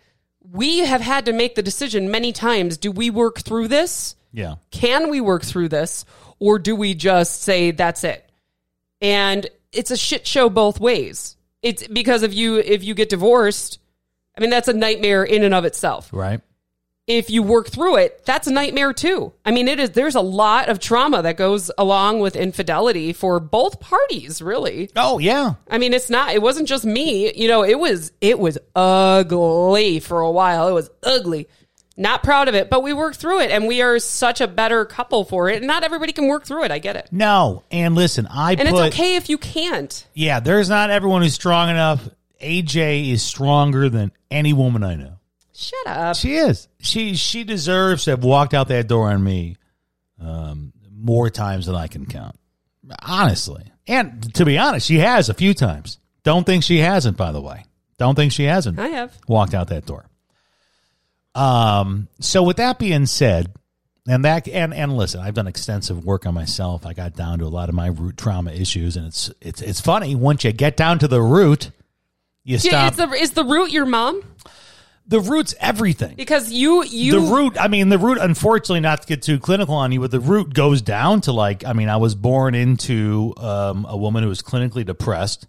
[0.53, 2.77] we have had to make the decision many times.
[2.77, 4.15] Do we work through this?
[4.33, 6.05] yeah, can we work through this
[6.41, 8.29] or do we just say that's it
[9.01, 13.79] and it's a shit show both ways it's because if you if you get divorced
[14.37, 16.41] i mean that's a nightmare in and of itself right.
[17.07, 20.21] If you work through it that's a nightmare too i mean it is there's a
[20.21, 25.79] lot of trauma that goes along with infidelity for both parties really Oh yeah, I
[25.79, 26.35] mean, it's not.
[26.35, 27.33] It wasn't just me.
[27.35, 28.13] You know, it was.
[28.21, 30.69] It was ugly for a while.
[30.69, 31.49] It was ugly.
[31.97, 34.85] Not proud of it, but we worked through it, and we are such a better
[34.85, 35.59] couple for it.
[35.59, 36.71] And not everybody can work through it.
[36.71, 37.63] I get it, no.
[37.71, 40.07] And listen, I and put it's okay if you can't.
[40.15, 40.41] yeah.
[40.41, 42.09] There's not everyone who's strong enough.
[42.43, 45.19] AJ is stronger than any woman I know.
[45.57, 46.17] Shut up.
[46.17, 46.69] She is.
[46.81, 49.57] She she deserves to have walked out that door on me
[50.21, 52.37] um, more times than I can count.
[53.03, 55.99] Honestly, and to be honest, she has a few times.
[56.25, 57.17] Don't think she hasn't.
[57.17, 57.65] By the way,
[57.99, 58.79] don't think she hasn't.
[58.79, 59.17] I have.
[59.29, 60.07] walked out that door.
[61.35, 62.09] Um.
[62.21, 63.53] So with that being said,
[64.09, 66.85] and that and and listen, I've done extensive work on myself.
[66.87, 69.81] I got down to a lot of my root trauma issues, and it's it's it's
[69.81, 71.71] funny once you get down to the root,
[72.45, 72.93] you Yeah, stop.
[72.93, 74.23] is the is the root your mom?
[75.07, 76.15] The root's everything.
[76.17, 78.19] Because you you the root, I mean, the root.
[78.19, 81.65] Unfortunately, not to get too clinical on you, but the root goes down to like.
[81.65, 85.47] I mean, I was born into um, a woman who was clinically depressed.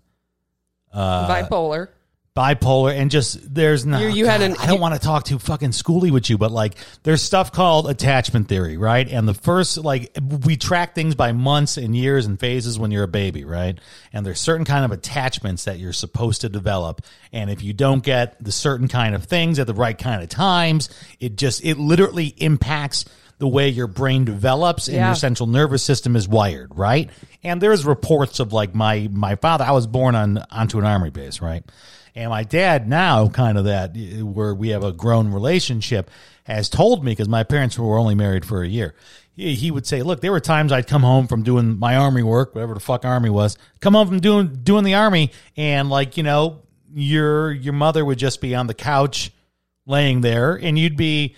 [0.94, 1.90] bipolar.
[2.36, 5.40] Bipolar and just there's no You- you had an- I don't want to talk too
[5.40, 9.78] fucking schooly with you but like there's stuff called attachment theory right and the first
[9.78, 10.12] like
[10.44, 13.80] we track things by months and years and phases when you're a baby right
[14.12, 18.04] and there's certain kind of attachments that you're supposed to develop and if you don't
[18.04, 20.90] get the certain kind of things at the right kind of times
[21.22, 23.06] it just it literally impacts
[23.38, 25.08] the way your brain develops and Yeah.
[25.08, 27.10] your central nervous system is wired, right?
[27.44, 29.66] And there's reports of like my my father.
[29.66, 31.62] I was born on onto an army base, right?
[32.16, 36.10] And my dad now, kind of that where we have a grown relationship,
[36.46, 38.96] has told me because my parents were only married for a year.
[39.36, 42.24] He, he would say, "Look, there were times I'd come home from doing my army
[42.24, 46.16] work, whatever the fuck army was, come home from doing doing the army, and like
[46.16, 46.62] you know,
[46.94, 49.32] your your mother would just be on the couch,
[49.86, 51.36] laying there, and you'd be."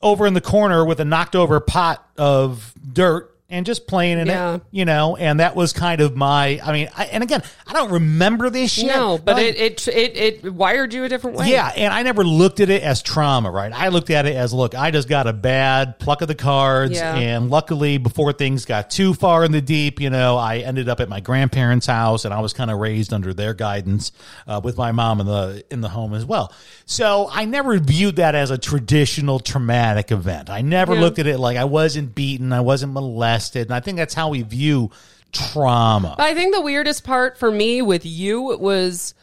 [0.00, 4.26] over in the corner with a knocked over pot of dirt and just playing in
[4.26, 4.56] Yeah.
[4.56, 5.16] it, you know.
[5.16, 6.60] And that was kind of my.
[6.62, 8.86] I mean, I, and again, I don't remember this shit.
[8.86, 11.50] No, but Like, it, it it it wired you a different way.
[11.50, 13.72] yeah, and I never looked at it as trauma, right?
[13.72, 16.92] I looked at it as, look, I just got a bad pluck of the cards,
[16.96, 17.14] Yeah.
[17.16, 21.00] and luckily, before things got too far in the deep, you know, I ended up
[21.00, 24.12] at my grandparents' house, and I was kind of raised under their guidance
[24.46, 26.52] uh, with my mom in the in the home as well.
[26.84, 30.50] So I never viewed that as a traditional traumatic event.
[30.50, 31.00] I never Yeah.
[31.00, 33.37] looked at it like I wasn't beaten, I wasn't molested,
[33.68, 34.90] and I think that's how we view
[35.32, 36.14] trauma.
[36.18, 39.14] I think the weirdest part for me with you was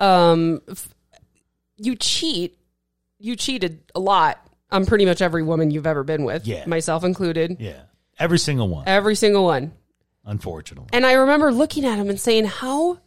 [0.00, 0.60] um
[1.76, 2.58] you cheat.
[3.18, 4.38] You cheated a lot
[4.70, 6.64] on pretty much every woman you've ever been with, Yeah.
[6.66, 7.56] myself included.
[7.60, 7.82] yeah,
[8.18, 9.72] every single one, Every single one.
[10.24, 10.88] unfortunately.
[10.92, 12.98] And I remember looking at him and saying, "How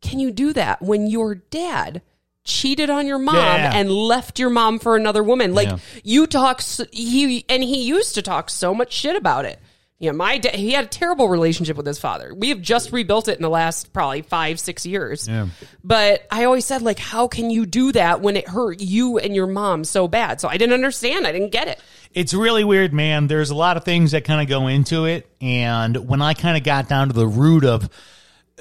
[0.00, 2.02] can you do that when your dad
[2.44, 3.72] cheated on your mom Yeah.
[3.74, 5.54] and left your mom for another woman?
[5.54, 5.78] Like Yeah.
[6.04, 6.62] you talk
[6.92, 9.58] he and he used to talk so much shit about it.
[10.00, 12.34] You know, my dad he had a terrible relationship with his father.
[12.34, 15.28] We have just rebuilt it in the last probably 5 6 years.
[15.28, 15.48] Yeah.
[15.82, 19.34] But I always said like how can you do that when it hurt you and
[19.34, 20.40] your mom so bad?
[20.40, 21.26] So I didn't understand.
[21.26, 21.80] I didn't get it.
[22.12, 23.28] It's really weird, man.
[23.28, 25.28] There's a lot of things that kind of go into it.
[25.40, 27.88] And when I kind of got down to the root of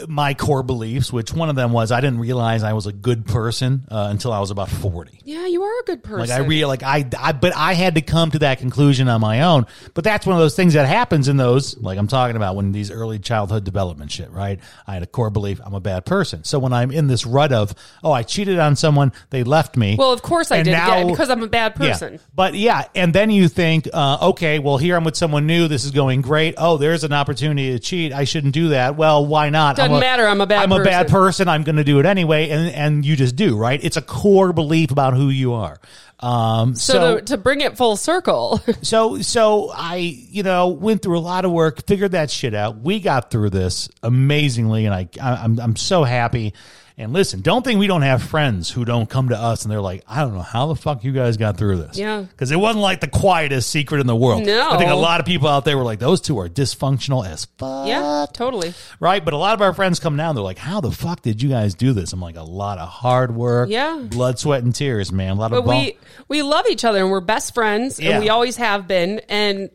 [0.07, 3.25] my core beliefs, which one of them was I didn't realize I was a good
[3.27, 5.19] person uh, until I was about 40.
[5.23, 6.19] Yeah, you are a good person.
[6.19, 9.21] Like I really like I, I but I had to come to that conclusion on
[9.21, 9.67] my own.
[9.93, 12.71] But that's one of those things that happens in those like I'm talking about when
[12.71, 14.59] these early childhood development shit, right?
[14.87, 16.43] I had a core belief I'm a bad person.
[16.43, 19.95] So when I'm in this rut of oh I cheated on someone, they left me.
[19.97, 22.13] well, of course I did now- yeah, because I'm a bad person.
[22.13, 22.19] yeah.
[22.33, 25.67] But yeah, and then you think, uh, okay, well, here I'm with someone new.
[25.67, 26.55] This is going great.
[26.57, 28.11] Oh, there's an opportunity to cheat.
[28.11, 28.95] I shouldn't do that.
[28.95, 29.75] Well, why not?
[29.89, 30.27] Doesn't matter.
[30.27, 31.15] I'm a bad I'm a bad person.
[31.15, 31.47] person.
[31.49, 33.79] I'm going to do it anyway, and and you just do right.
[33.83, 35.79] It's a core belief about who you are.
[36.19, 41.01] Um, So, so to, to bring it full circle, so so I you know went
[41.01, 42.77] through a lot of work, figured that shit out.
[42.77, 46.53] We got through this amazingly, and I I'm I'm so happy.
[46.95, 49.81] And listen, don't think we don't have friends who don't come to us and they're
[49.81, 51.97] like, I don't know how the fuck you guys got through this.
[51.97, 52.21] Yeah.
[52.21, 54.45] because it wasn't like the quietest secret in the world.
[54.45, 54.69] No.
[54.69, 57.45] I think a lot of people out there were like, those two are dysfunctional as
[57.57, 57.87] fuck.
[57.87, 58.75] yeah, totally.
[58.99, 60.35] Right, but a lot of our friends come down.
[60.35, 62.87] They're like, "How the fuck did you guys do this?" I'm like, "A lot of
[62.87, 63.97] hard work, Yeah.
[64.09, 65.31] blood, sweat, and tears, man.
[65.31, 68.11] A lot But of bone- we we love each other and we're best friends Yeah.
[68.11, 69.69] and we always have been and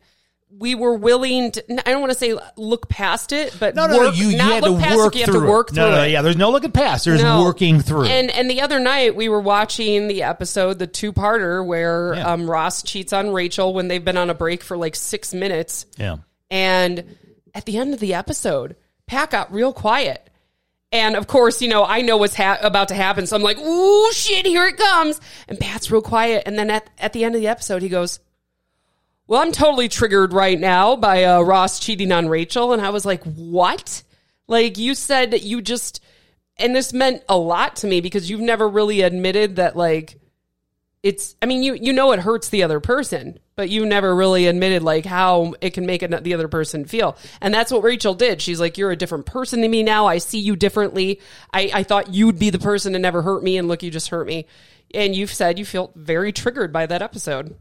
[0.58, 3.96] we were willing to I don't want to say look past it, but No, no,
[3.96, 4.10] work, no.
[4.12, 5.34] You, you not had to past work it, you through.
[5.34, 5.74] have to work it.
[5.74, 6.10] through no, no, it.
[6.10, 6.22] yeah.
[6.22, 7.04] There's no looking past.
[7.04, 7.42] There's No.
[7.44, 8.04] working through.
[8.06, 12.32] And and the other night we were watching the episode, the two parter where Yeah.
[12.32, 15.86] um, Ross cheats on Rachel when they've been on a break for like six minutes.
[15.96, 16.16] yeah,
[16.50, 17.16] And
[17.54, 20.28] at the end of the episode, Pat got real quiet.
[20.90, 23.26] And of course, you know, I know what's ha- about to happen.
[23.26, 25.20] So I'm like, ooh, shit, here it comes.
[25.46, 26.44] And Pat's real quiet.
[26.46, 28.20] And then at, at the end of the episode, he goes,
[29.28, 32.72] well, I'm totally triggered right now by uh, Ross cheating on Rachel.
[32.72, 34.02] And I was like, what?
[34.46, 36.02] Like, you said that you just,
[36.56, 40.18] and this meant a lot to me because you've never really admitted that, like,
[41.02, 44.46] it's, I mean, you, you know, it hurts the other person, but you never really
[44.46, 47.18] admitted, like, how it can make the other person feel.
[47.42, 48.40] And that's what Rachel did.
[48.40, 50.06] She's like, you're a different person to me now.
[50.06, 51.20] I see you differently.
[51.52, 53.58] I, I thought you'd be the person to never hurt me.
[53.58, 54.46] And look, you just hurt me.
[54.94, 57.56] And you've said you feel very triggered by that episode.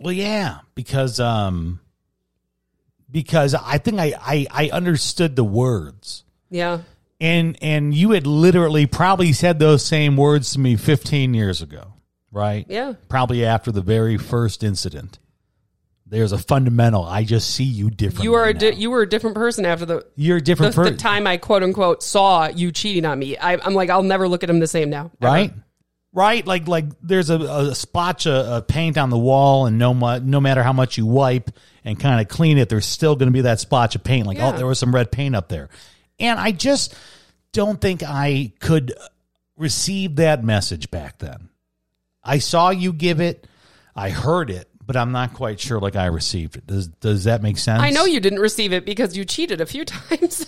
[0.00, 1.80] Well, yeah, because um,
[3.10, 6.24] because I think I I, I understood the words.
[6.50, 6.80] Yeah.
[7.20, 11.94] and and you had literally probably said those same words to me 15 years ago
[12.30, 12.92] right Yeah.
[13.08, 15.18] probably after the very first incident
[16.04, 19.08] there's a fundamental i just see you differently You are a di- you were a
[19.08, 22.70] different person after the you're a the, different the time I quote unquote saw you
[22.70, 23.38] cheating on me.
[23.38, 25.10] I, I'm like, I'll never look at him the same now.
[25.22, 25.32] ever.
[25.32, 25.52] right
[26.12, 26.46] right?
[26.46, 30.20] Like like there's a, a splotch of, of paint on the wall and no mu-
[30.20, 31.50] no matter how much you wipe
[31.84, 34.26] and kind of clean it there's still going to be that splotch of paint.
[34.26, 34.52] Like oh, Yeah.
[34.54, 35.68] oh there was some red paint up there.
[36.20, 36.94] And i just
[37.52, 38.92] don't think i could
[39.56, 41.48] receive that message back then.
[42.24, 43.46] I saw you give it.
[43.96, 46.66] I heard it but i'm not quite sure like i received it.
[46.66, 47.80] Does does that make sense?
[47.82, 50.44] I know you didn't receive it because you cheated a few times.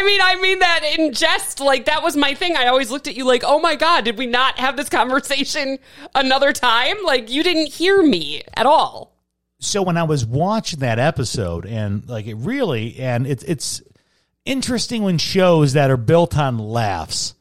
[0.00, 1.60] I mean, I mean that in jest.
[1.60, 2.56] Like that was my thing.
[2.56, 5.78] I always looked at you like, oh my god, did we not have this conversation
[6.14, 6.96] another time?
[7.04, 9.12] Like you didn't hear me at all.
[9.58, 13.82] so when I was watching that episode and like it really and it's it's
[14.46, 17.34] interesting when shows that are built on laughs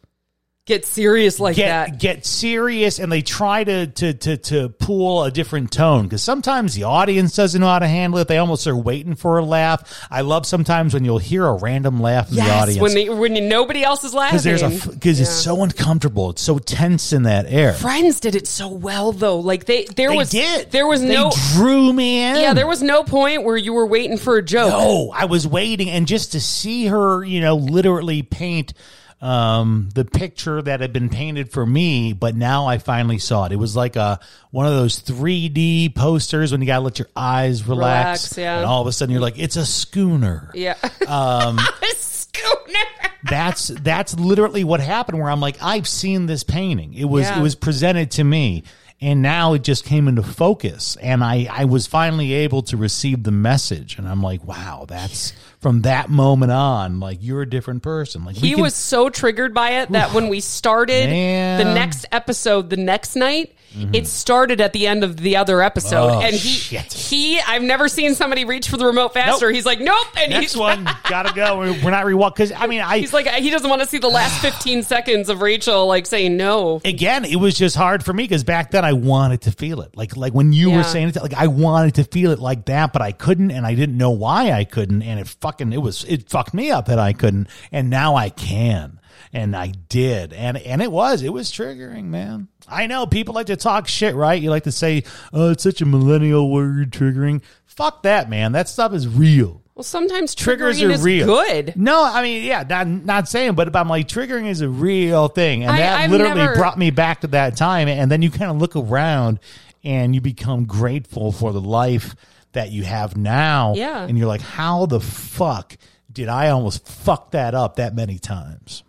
[0.69, 1.99] get serious like get that.
[1.99, 6.75] get serious and they try to to to to pull a different tone because sometimes
[6.75, 8.27] the audience doesn't know how to handle it.
[8.27, 10.07] They almost are waiting for a laugh.
[10.11, 13.49] I love sometimes when you'll hear a random laugh in the audience when the, when
[13.49, 14.37] nobody else is laughing.
[14.37, 16.29] because there's a because it's so uncomfortable.
[16.29, 17.73] It's so tense in that air.
[17.73, 19.39] Friends did it so well though.
[19.39, 20.69] Like they there They was did.
[20.69, 22.35] there was They no drew me in.
[22.37, 24.69] yeah there was no point where you were waiting for a joke.
[24.69, 28.73] No, I was waiting, and just to see her, you know, literally paint
[29.21, 33.51] um, the picture that had been painted for me, but now I finally saw it.
[33.51, 34.19] It was like a
[34.51, 38.57] one of those 3D posters when you gotta let your eyes relax, Relax, yeah.
[38.57, 40.51] and all of a sudden you're like, it's a schooner.
[40.53, 40.75] Yeah.
[41.07, 41.57] Um,
[41.95, 42.79] Schooner.
[43.23, 45.19] that's that's literally what happened.
[45.19, 46.93] Where I'm like, I've seen this painting.
[46.93, 47.39] It was Yeah.
[47.39, 48.63] it was presented to me,
[49.01, 53.23] and now it just came into focus, and I I was finally able to receive
[53.23, 57.83] the message, and I'm like, wow, that's from that moment on, like you're a different
[57.83, 58.23] person.
[58.25, 61.57] Like He can- was so triggered by it that when we started Man.
[61.65, 63.93] The next episode the next night, Mm-hmm.
[63.93, 66.09] it started at the end of the other episode.
[66.09, 66.91] Oh, and he shit.
[66.91, 69.47] he I've never seen somebody reach for the remote faster.
[69.47, 69.55] Nope.
[69.55, 70.07] He's like, Nope.
[70.17, 71.59] And next he's one gotta go.
[71.59, 74.07] We're not rewatch because I mean I He's like he doesn't want to see the
[74.09, 76.81] last 15 seconds of Rachel like saying no.
[76.83, 79.95] again, it was just hard for me because back then I wanted to feel it.
[79.95, 80.77] Like like when you Yeah.
[80.77, 83.65] were saying it, like I wanted to feel it like that, but I couldn't, and
[83.65, 86.87] I didn't know why I couldn't, and it fucking it was it fucked me up
[86.87, 88.98] that I couldn't, and now I can,
[89.33, 92.47] and I did, and and it was it was triggering, man.
[92.67, 94.41] I know people like to talk shit, right?
[94.41, 95.03] You like to say,
[95.33, 98.51] "Oh, it's such a millennial word, triggering." Fuck that, man.
[98.51, 99.61] That stuff is real.
[99.75, 101.25] Well, sometimes Triggers triggering are is real.
[101.27, 101.73] good.
[101.77, 105.63] No, I mean, yeah, not not saying, but I'm like triggering is a real thing,
[105.63, 107.87] and I- that I've literally never- brought me back to that time.
[107.87, 109.39] And then you kind of look around,
[109.83, 112.13] and you become grateful for the life
[112.51, 113.73] that you have now.
[113.75, 114.03] Yeah.
[114.03, 115.77] and you're like, how the fuck
[116.11, 118.83] did I almost fuck that up that many times?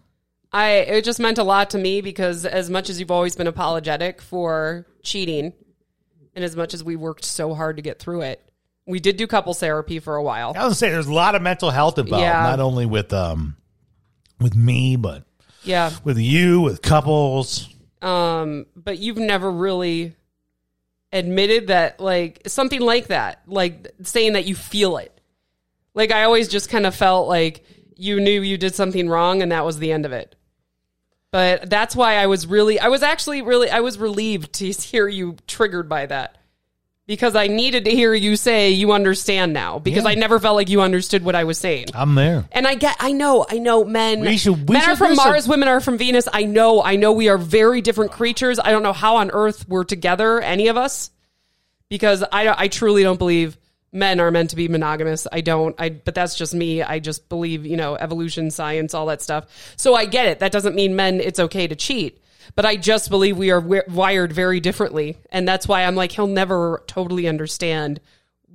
[0.53, 3.46] I it just meant a lot to me because as much as you've always been
[3.46, 5.53] apologetic for cheating,
[6.34, 8.40] and as much as we worked so hard to get through it,
[8.86, 10.53] we did do couple therapy for a while.
[10.57, 12.42] I was say there's a lot of mental health involved, Yeah.
[12.42, 13.57] not only with um
[14.40, 15.24] with me, but
[15.62, 15.90] Yeah.
[16.05, 17.68] with you, with couples.
[18.03, 20.16] Um, but you've never really
[21.12, 25.16] admitted that like something like that, like saying that you feel it.
[25.94, 27.64] Like I always just kind of felt like
[27.96, 30.34] you knew you did something wrong and that was the end of it.
[31.33, 35.07] But that's why I was really I was actually really I was relieved to hear
[35.09, 36.37] you triggered by that.
[37.07, 40.11] Because I needed to hear you say you understand now because Yeah.
[40.11, 41.87] I never felt like you understood what I was saying.
[41.93, 42.45] I'm there.
[42.53, 44.20] And I get, I know, I know, men.
[44.20, 46.28] We should- we men should are from Mars, women are from Venus.
[46.33, 48.61] I know, I know, we are very different creatures.
[48.61, 51.11] I don't know how on earth we're together, any of us,
[51.89, 53.59] because I, I truly don't believe
[53.93, 55.26] men are meant to be monogamous.
[55.32, 55.74] I don't.
[55.78, 56.82] I, but that's just me.
[56.82, 59.47] I just believe, you know, evolution, science, all that stuff.
[59.76, 60.38] So I get it.
[60.41, 61.20] That doesn't mean men.
[61.20, 62.22] It's okay to cheat.
[62.57, 66.11] But I just believe we are wi- wired very differently, and that's why I'm like
[66.12, 68.01] he'll never totally understand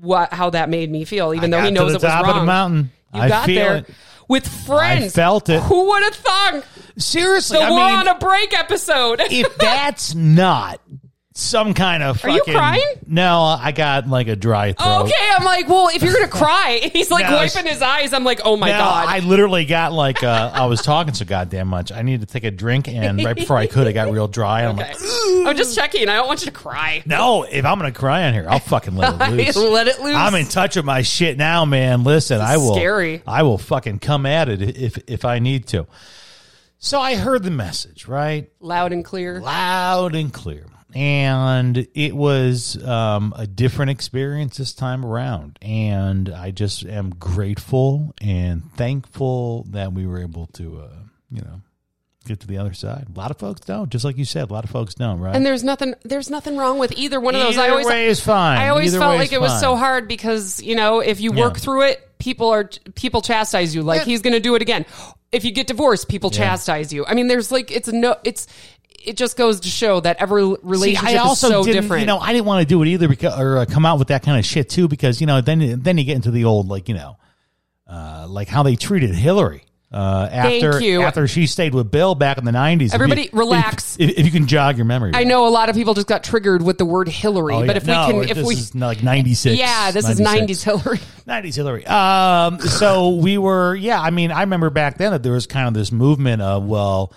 [0.01, 2.29] what how that made me feel, even I though he knows it was wrong.
[2.29, 2.91] of the mountain.
[3.13, 3.89] You I got there it.
[4.27, 5.05] with friends.
[5.17, 5.61] I felt it.
[5.63, 6.63] Who would have thought?
[6.97, 9.21] Seriously, The I War mean, on a Break episode.
[9.21, 10.81] if that's not
[11.37, 12.81] some kind of Are you crying?
[13.07, 16.79] no i got like a dry throat okay, I'm like, well, if you're gonna cry,
[16.93, 18.13] he's like No, wiping his eyes.
[18.13, 19.07] I'm like, oh my No, god.
[19.09, 21.91] I literally got like uh, I was talking so goddamn much.
[21.91, 24.63] I needed to take a drink, and right before I could, I got real dry.
[24.63, 24.93] I'm Okay.
[24.93, 26.07] like, I'm just checking.
[26.07, 27.03] I don't want you to cry.
[27.05, 29.55] no, if I'm gonna cry on here, I'll fucking let it loose.
[29.57, 30.15] Let it loose.
[30.15, 32.03] I'm in touch with my shit now, man.
[32.05, 32.75] Listen, I will.
[32.75, 33.21] scary.
[33.27, 35.85] I will fucking come at it if if I need to.
[36.79, 38.49] So I heard the message, right?
[38.61, 39.41] Loud and clear.
[39.41, 40.65] loud and clear.
[40.95, 45.59] And it was um, a different experience this time around.
[45.61, 50.89] And I just am grateful and thankful that we were able to, uh,
[51.29, 51.61] you know,
[52.25, 53.07] get to the other side.
[53.13, 54.49] A lot of folks don't, just like you said.
[54.49, 55.35] A lot of folks don't, right?
[55.35, 55.95] And there's nothing.
[56.03, 57.57] There's nothing wrong with either one of those.
[57.57, 57.85] I Either always.
[57.87, 58.57] way is fine.
[58.57, 59.61] I always Either felt like it was fine.
[59.61, 61.59] so hard because you know if you work Yeah.
[61.59, 63.83] through it, people are people chastise you.
[63.83, 64.05] Like Yeah.
[64.05, 64.85] he's going to do it again.
[65.31, 66.39] If you get divorced, people Yeah.
[66.45, 67.05] chastise you.
[67.05, 68.15] I mean, there's like it's no.
[68.23, 68.47] It's
[69.03, 72.01] it just goes to show that every See, relationship I also is so didn't, different.
[72.01, 74.09] you know, I didn't want to do it either because, or uh, come out with
[74.09, 76.67] that kind of shit too, because you know, then then you get into the old
[76.67, 77.17] like you know,
[77.87, 79.61] uh, like how they treated Hillary.
[79.93, 81.03] Uh, after you.
[81.03, 82.93] after she stayed with Bill back in the nineties.
[82.93, 83.95] Everybody relax.
[83.97, 86.21] If, if you can jog your memory, I know a lot of people just got
[86.21, 88.07] triggered with the word Hillary, Oh, but yeah.
[88.07, 89.57] if we can, if this we, is like ninety six.
[89.57, 90.97] yeah, this is '90s Hillary.
[91.27, 91.85] 90s Hillary.
[91.85, 95.67] Um, so we were, yeah, I mean, I remember back then that there was kind
[95.67, 97.13] of this movement of, well,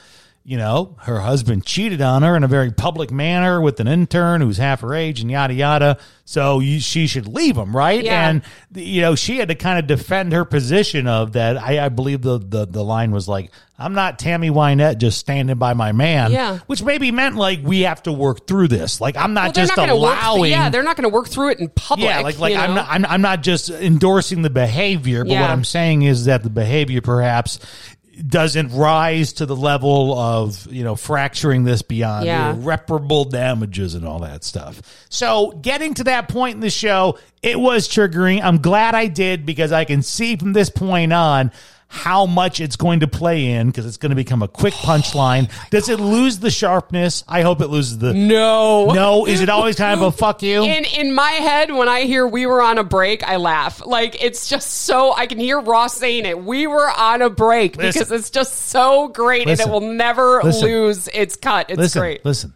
[0.48, 4.40] you know, her husband cheated on her in a very public manner with an intern
[4.40, 5.98] who's half her age and yada yada.
[6.24, 8.02] So you, she should leave him, right?
[8.02, 8.30] Yeah.
[8.30, 8.42] And
[8.74, 11.58] you know, she had to kind of defend her position of that.
[11.58, 15.58] I, I believe the, the the line was like, "I'm not Tammy Wynette just standing
[15.58, 16.60] by my man," Yeah.
[16.66, 19.02] which maybe meant like we have to work through this.
[19.02, 20.50] Like I'm not Well, just not allowing.
[20.50, 22.08] Yeah, they're not going to work through it in public.
[22.08, 22.76] Yeah, like like I'm know?
[22.76, 26.50] not I'm, I'm not just endorsing the behavior, but what I'm saying is that the
[26.50, 27.58] behavior perhaps
[28.26, 32.50] doesn't rise to the level of you know fracturing this beyond Yeah.
[32.52, 34.80] irreparable damages and all that stuff.
[35.08, 38.42] So getting to that point in the show, it was triggering.
[38.42, 41.52] I'm glad I did because I can see from this point on
[41.90, 45.50] how much it's going to play in because it's going to become a quick punchline.
[45.70, 47.24] Does it lose the sharpness?
[47.26, 48.92] I hope it loses the No.
[48.92, 49.26] no.
[49.26, 50.62] Is it always kind of a fuck you?
[50.62, 53.84] In in my head, when I hear we were on a break, I laugh.
[53.84, 56.44] Like it's just so I can hear Ross saying it.
[56.44, 58.00] We were on a break Listen.
[58.00, 59.64] because it's just so great Listen.
[59.64, 60.68] and it will never Listen.
[60.68, 61.70] lose its cut.
[61.70, 62.24] It's listen, great.
[62.24, 62.52] listen.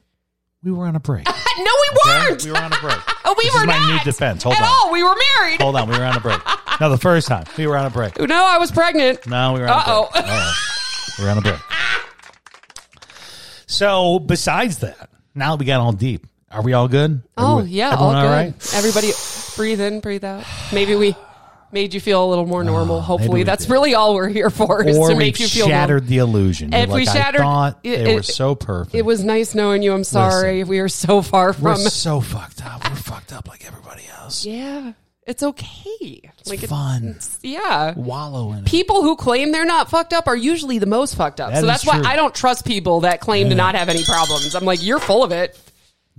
[0.63, 1.27] We were on a break.
[1.59, 2.45] no, we weren't.
[2.45, 2.99] We were on a break.
[3.25, 3.89] Oh, we This were is my not.
[3.89, 4.43] new defense.
[4.43, 4.69] Hold At on.
[4.69, 4.93] all.
[4.93, 5.61] We were married.
[5.63, 5.89] Hold on.
[5.89, 6.41] We were on a break.
[6.81, 8.19] No, the first time we were on a break.
[8.19, 9.27] No, I was pregnant.
[9.29, 10.09] No, we were on Uh-oh.
[10.09, 10.25] a break.
[10.27, 10.53] Uh-oh.
[11.19, 11.61] We were on a break.
[13.67, 17.23] So, besides that, now that we got all deep, are we all good?
[17.39, 18.29] Oh yeah, all good.
[18.29, 18.75] right?
[18.75, 19.13] Everybody,
[19.57, 20.45] breathe in, breathe out.
[20.73, 21.15] Maybe we
[21.73, 22.99] made you feel a little more normal.
[22.99, 23.73] Ah, hopefully, Oh, we that's did.
[23.73, 26.09] really all we're here for is Or to make you feel shattered normal.
[26.11, 26.73] the illusion.
[26.75, 28.95] If we shattered- I thought it- they were it- so perfect.
[28.95, 29.93] It was nice knowing you.
[29.93, 30.64] I'm sorry.
[30.64, 31.64] we are so far from.
[31.64, 32.89] We're so fucked up.
[32.89, 34.45] We're fucked up like everybody else.
[34.45, 34.93] yeah,
[35.27, 36.20] it's okay.
[36.39, 37.14] It's like fun.
[37.16, 37.95] It's, yeah.
[37.97, 38.64] Wallow in it.
[38.66, 41.53] People who claim they're not fucked up are usually the most fucked up.
[41.53, 42.05] That so that's why true.
[42.07, 44.55] I don't trust people that claim to not have any problems.
[44.55, 45.59] I'm like, you're full of it.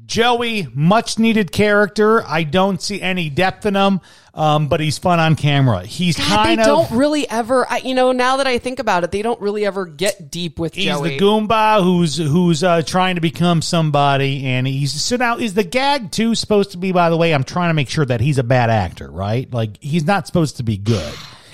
[0.06, 2.24] Joey, much needed character.
[2.26, 4.02] I don't see any depth in him,
[4.34, 5.86] um, but he's fun on camera.
[5.86, 7.66] He's God, kind they of don't really ever.
[7.70, 10.60] I, you know, now that I think about it, they don't really ever get deep
[10.60, 11.12] with he's Joey.
[11.12, 15.64] the Goomba who's who's uh, trying to become somebody, and he's so now is the
[15.64, 16.92] gag too supposed to be?
[16.92, 19.52] By the way, I'm trying to make sure that he's a bad actor, right?
[19.54, 21.14] Like he's not supposed to be good.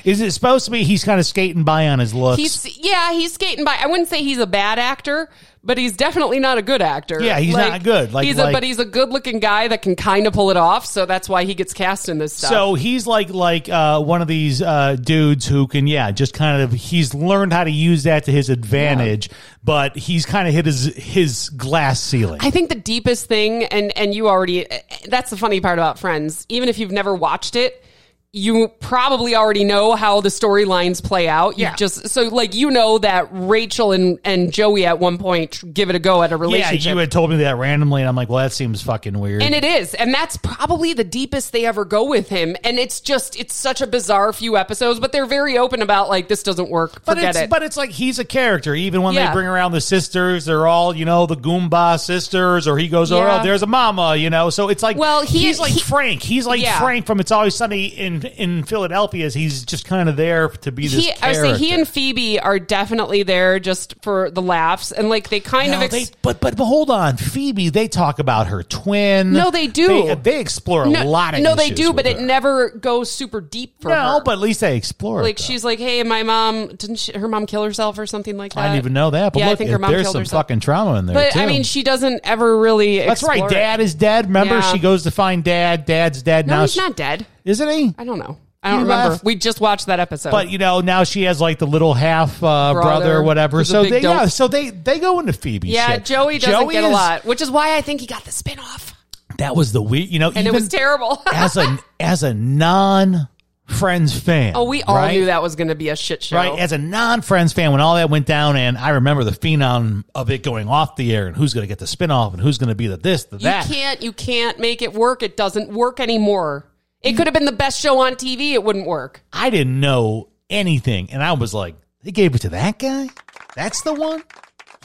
[0.10, 2.38] Is it supposed to be he's kind of skating by on his looks?
[2.42, 3.78] He's yeah, he's skating by.
[3.80, 5.30] I wouldn't say he's a bad actor,
[5.64, 7.22] but he's definitely not a good actor.
[7.22, 8.12] Yeah, he's not good.
[8.12, 10.58] Like- he's like- a, but he's a good-looking guy that can kind of pull it
[10.58, 10.86] off.
[10.86, 12.50] So that's why he gets cast in this stuff.
[12.50, 16.62] So he's like like uh, one of these uh, dudes who can yeah just kind
[16.62, 19.30] of he's learned how to use that to his advantage,
[19.64, 22.40] but he's kind of hit his his glass ceiling.
[22.42, 24.66] I think the deepest thing, and and you already,
[25.08, 26.46] that's the funny part about Friends.
[26.50, 27.84] Even if you've never watched it,
[28.32, 31.58] you probably already know how the storylines play out.
[31.58, 31.76] You Yeah.
[31.76, 35.96] just so like you know that Rachel and and Joey at one point give it
[35.96, 36.86] a go at a relationship.
[36.86, 39.42] yeah, you had told me that randomly, and I'm like, well, that seems fucking weird.
[39.42, 39.96] And it is.
[39.96, 42.56] And that's probably the deepest they ever go with him.
[42.64, 46.28] And it's just, it's such a bizarre few episodes, but they're very open about, like,
[46.28, 47.04] this doesn't work.
[47.06, 47.50] but Forget it's it.
[47.50, 48.76] but it's like he's a character.
[48.76, 49.28] Even when Yeah.
[49.30, 53.12] they bring around the sisters, they're all you know the Goomba sisters, or he goes,
[53.12, 54.52] oh, there's a mama, you know.
[54.52, 56.22] So it's like Well, he- he's like he- Frank.
[56.22, 56.78] He's like Yeah.
[56.80, 59.26] Frank from It's Always Sunny in in Philadelphia.
[59.26, 62.40] Is he's just kind of there to be this he, I say he and Phoebe
[62.40, 64.92] are definitely there just for the laughs.
[64.92, 65.84] And, like, they kind No, of.
[65.84, 67.70] Ex- they, but, but but hold on, Phoebe.
[67.70, 69.34] They talk about her twin.
[69.34, 69.88] No, they do.
[69.88, 73.12] They, they explore a no, lot of no, they do, but with it never goes
[73.12, 73.96] super deep for her.
[73.96, 75.22] No, but at least they explore.
[75.22, 78.38] Like it, she's like, hey, my mom didn't she, her mom kill herself or something
[78.38, 78.62] like that?
[78.62, 79.34] I didn't even know that.
[79.34, 80.44] But yeah, look, I think her mom there's killed some herself.
[80.44, 81.40] fucking trauma in there But too.
[81.40, 83.00] I mean, she doesn't ever really.
[83.00, 83.38] that's right.
[83.38, 83.54] explore it.
[83.54, 84.26] Dad is dead.
[84.28, 84.72] Remember, Yeah.
[84.74, 85.86] she goes to find dad.
[85.86, 86.62] Dad's dead No, now.
[86.62, 87.26] he's she- not dead.
[87.46, 87.94] Isn't he?
[87.98, 88.38] I don't know.
[88.62, 89.10] I don't You remember.
[89.12, 89.24] laugh.
[89.24, 90.32] We just watched that episode.
[90.32, 93.60] But you know, now she has like the little half uh, brother, Brother, or whatever.
[93.60, 95.70] who's a So big they yeah, so they they go into Phoebe.
[95.70, 96.06] yeah, shit.
[96.06, 98.94] Joey doesn't get a is- lot, which is why I think he got the spinoff.
[99.38, 100.02] That was the we.
[100.02, 101.22] You know, And it even was terrible.
[101.34, 103.30] as a as a non
[103.66, 104.54] Friends fan.
[104.56, 105.14] oh, we all right?
[105.14, 106.36] knew that was going to be a shit show.
[106.38, 110.06] Right, as a non-Friends fan, when all that went down, and I remember the phenom
[110.16, 112.58] of it going off the air, and who's going to get the spinoff, and who's
[112.58, 113.68] going to be the this, the you that.
[113.68, 114.02] can't.
[114.02, 115.22] You can't make it work.
[115.22, 116.66] It doesn't work anymore.
[117.02, 118.52] It could have been the best show on TV.
[118.54, 119.22] It wouldn't work.
[119.32, 123.10] I didn't know anything, and I was like, they gave it to that guy.
[123.56, 124.24] That's the one.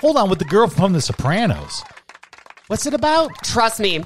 [0.00, 1.82] Hold on, with the girl from The Sopranos.
[2.68, 3.30] What's it about?
[3.42, 4.04] Trust me.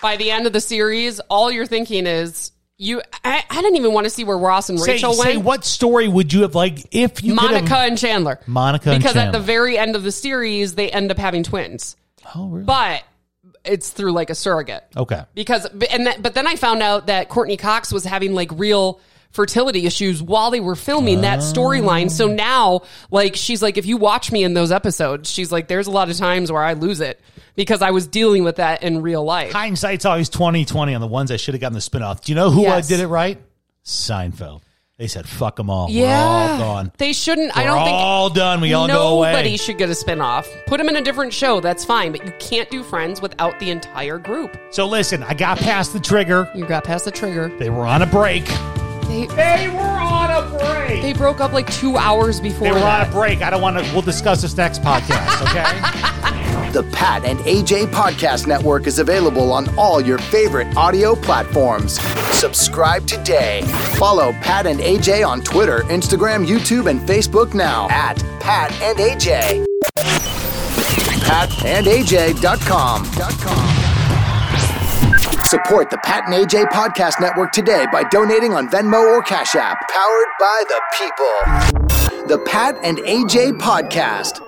[0.00, 3.02] By the end of the series, all you're thinking is you.
[3.24, 5.22] I, I didn't even want to see where Ross and Say, Rachel went.
[5.22, 8.38] say what story would you have like if you Monica have, and Chandler.
[8.46, 9.40] Monica and because at Chandler.
[9.40, 11.96] the very end of the series, they end up having twins.
[12.34, 12.64] Oh, really?
[12.64, 13.02] But
[13.68, 14.84] it's through like a surrogate.
[14.96, 15.22] okay.
[15.34, 19.00] because and that, but then I found out that Courteney Cox was having like real
[19.30, 22.10] fertility issues while they were filming that storyline.
[22.10, 25.86] So now like she's like if you watch me in those episodes, she's like there's
[25.86, 27.20] a lot of times where I lose it
[27.54, 29.52] because I was dealing with that in real life.
[29.52, 32.22] Hindsight's always twenty twenty on the ones I should have gotten the spinoff.
[32.24, 32.86] Do you know who Yes.
[32.86, 33.38] uh, did it right?
[33.84, 34.62] Seinfeld.
[34.98, 35.88] They said, "Fuck them all.
[35.88, 36.92] Yeah, We're all gone.
[36.98, 37.56] They shouldn't.
[37.56, 38.60] I We're don't think all done.
[38.60, 40.46] We all go away." Nobody should get a spinoff.
[40.66, 41.60] Put them in a different show.
[41.60, 44.58] That's fine, but you can't do Friends without the entire group.
[44.72, 46.50] So listen, I got past the trigger.
[46.52, 47.48] You got past the trigger.
[47.60, 48.44] They were on a break.
[49.06, 51.00] They They were on a break.
[51.00, 52.64] they broke up like two hours before.
[52.66, 53.08] They were on that.
[53.08, 53.40] a break.
[53.40, 53.92] I don't want to.
[53.92, 55.42] We'll discuss this next podcast.
[55.48, 56.14] Okay.
[56.72, 61.98] The Pat and AJ Podcast Network is available on all your favorite audio platforms.
[62.36, 63.62] Subscribe today.
[63.96, 69.64] Follow Pat and AJ on Twitter, Instagram, YouTube, and Facebook now at Pat and AJ.
[71.24, 73.04] PatandAJ.com.
[75.46, 79.78] Support the Pat and AJ Podcast Network today by donating on Venmo or Cash App.
[79.88, 82.26] Powered by the people.
[82.26, 84.44] The Pat and AJ Podcast.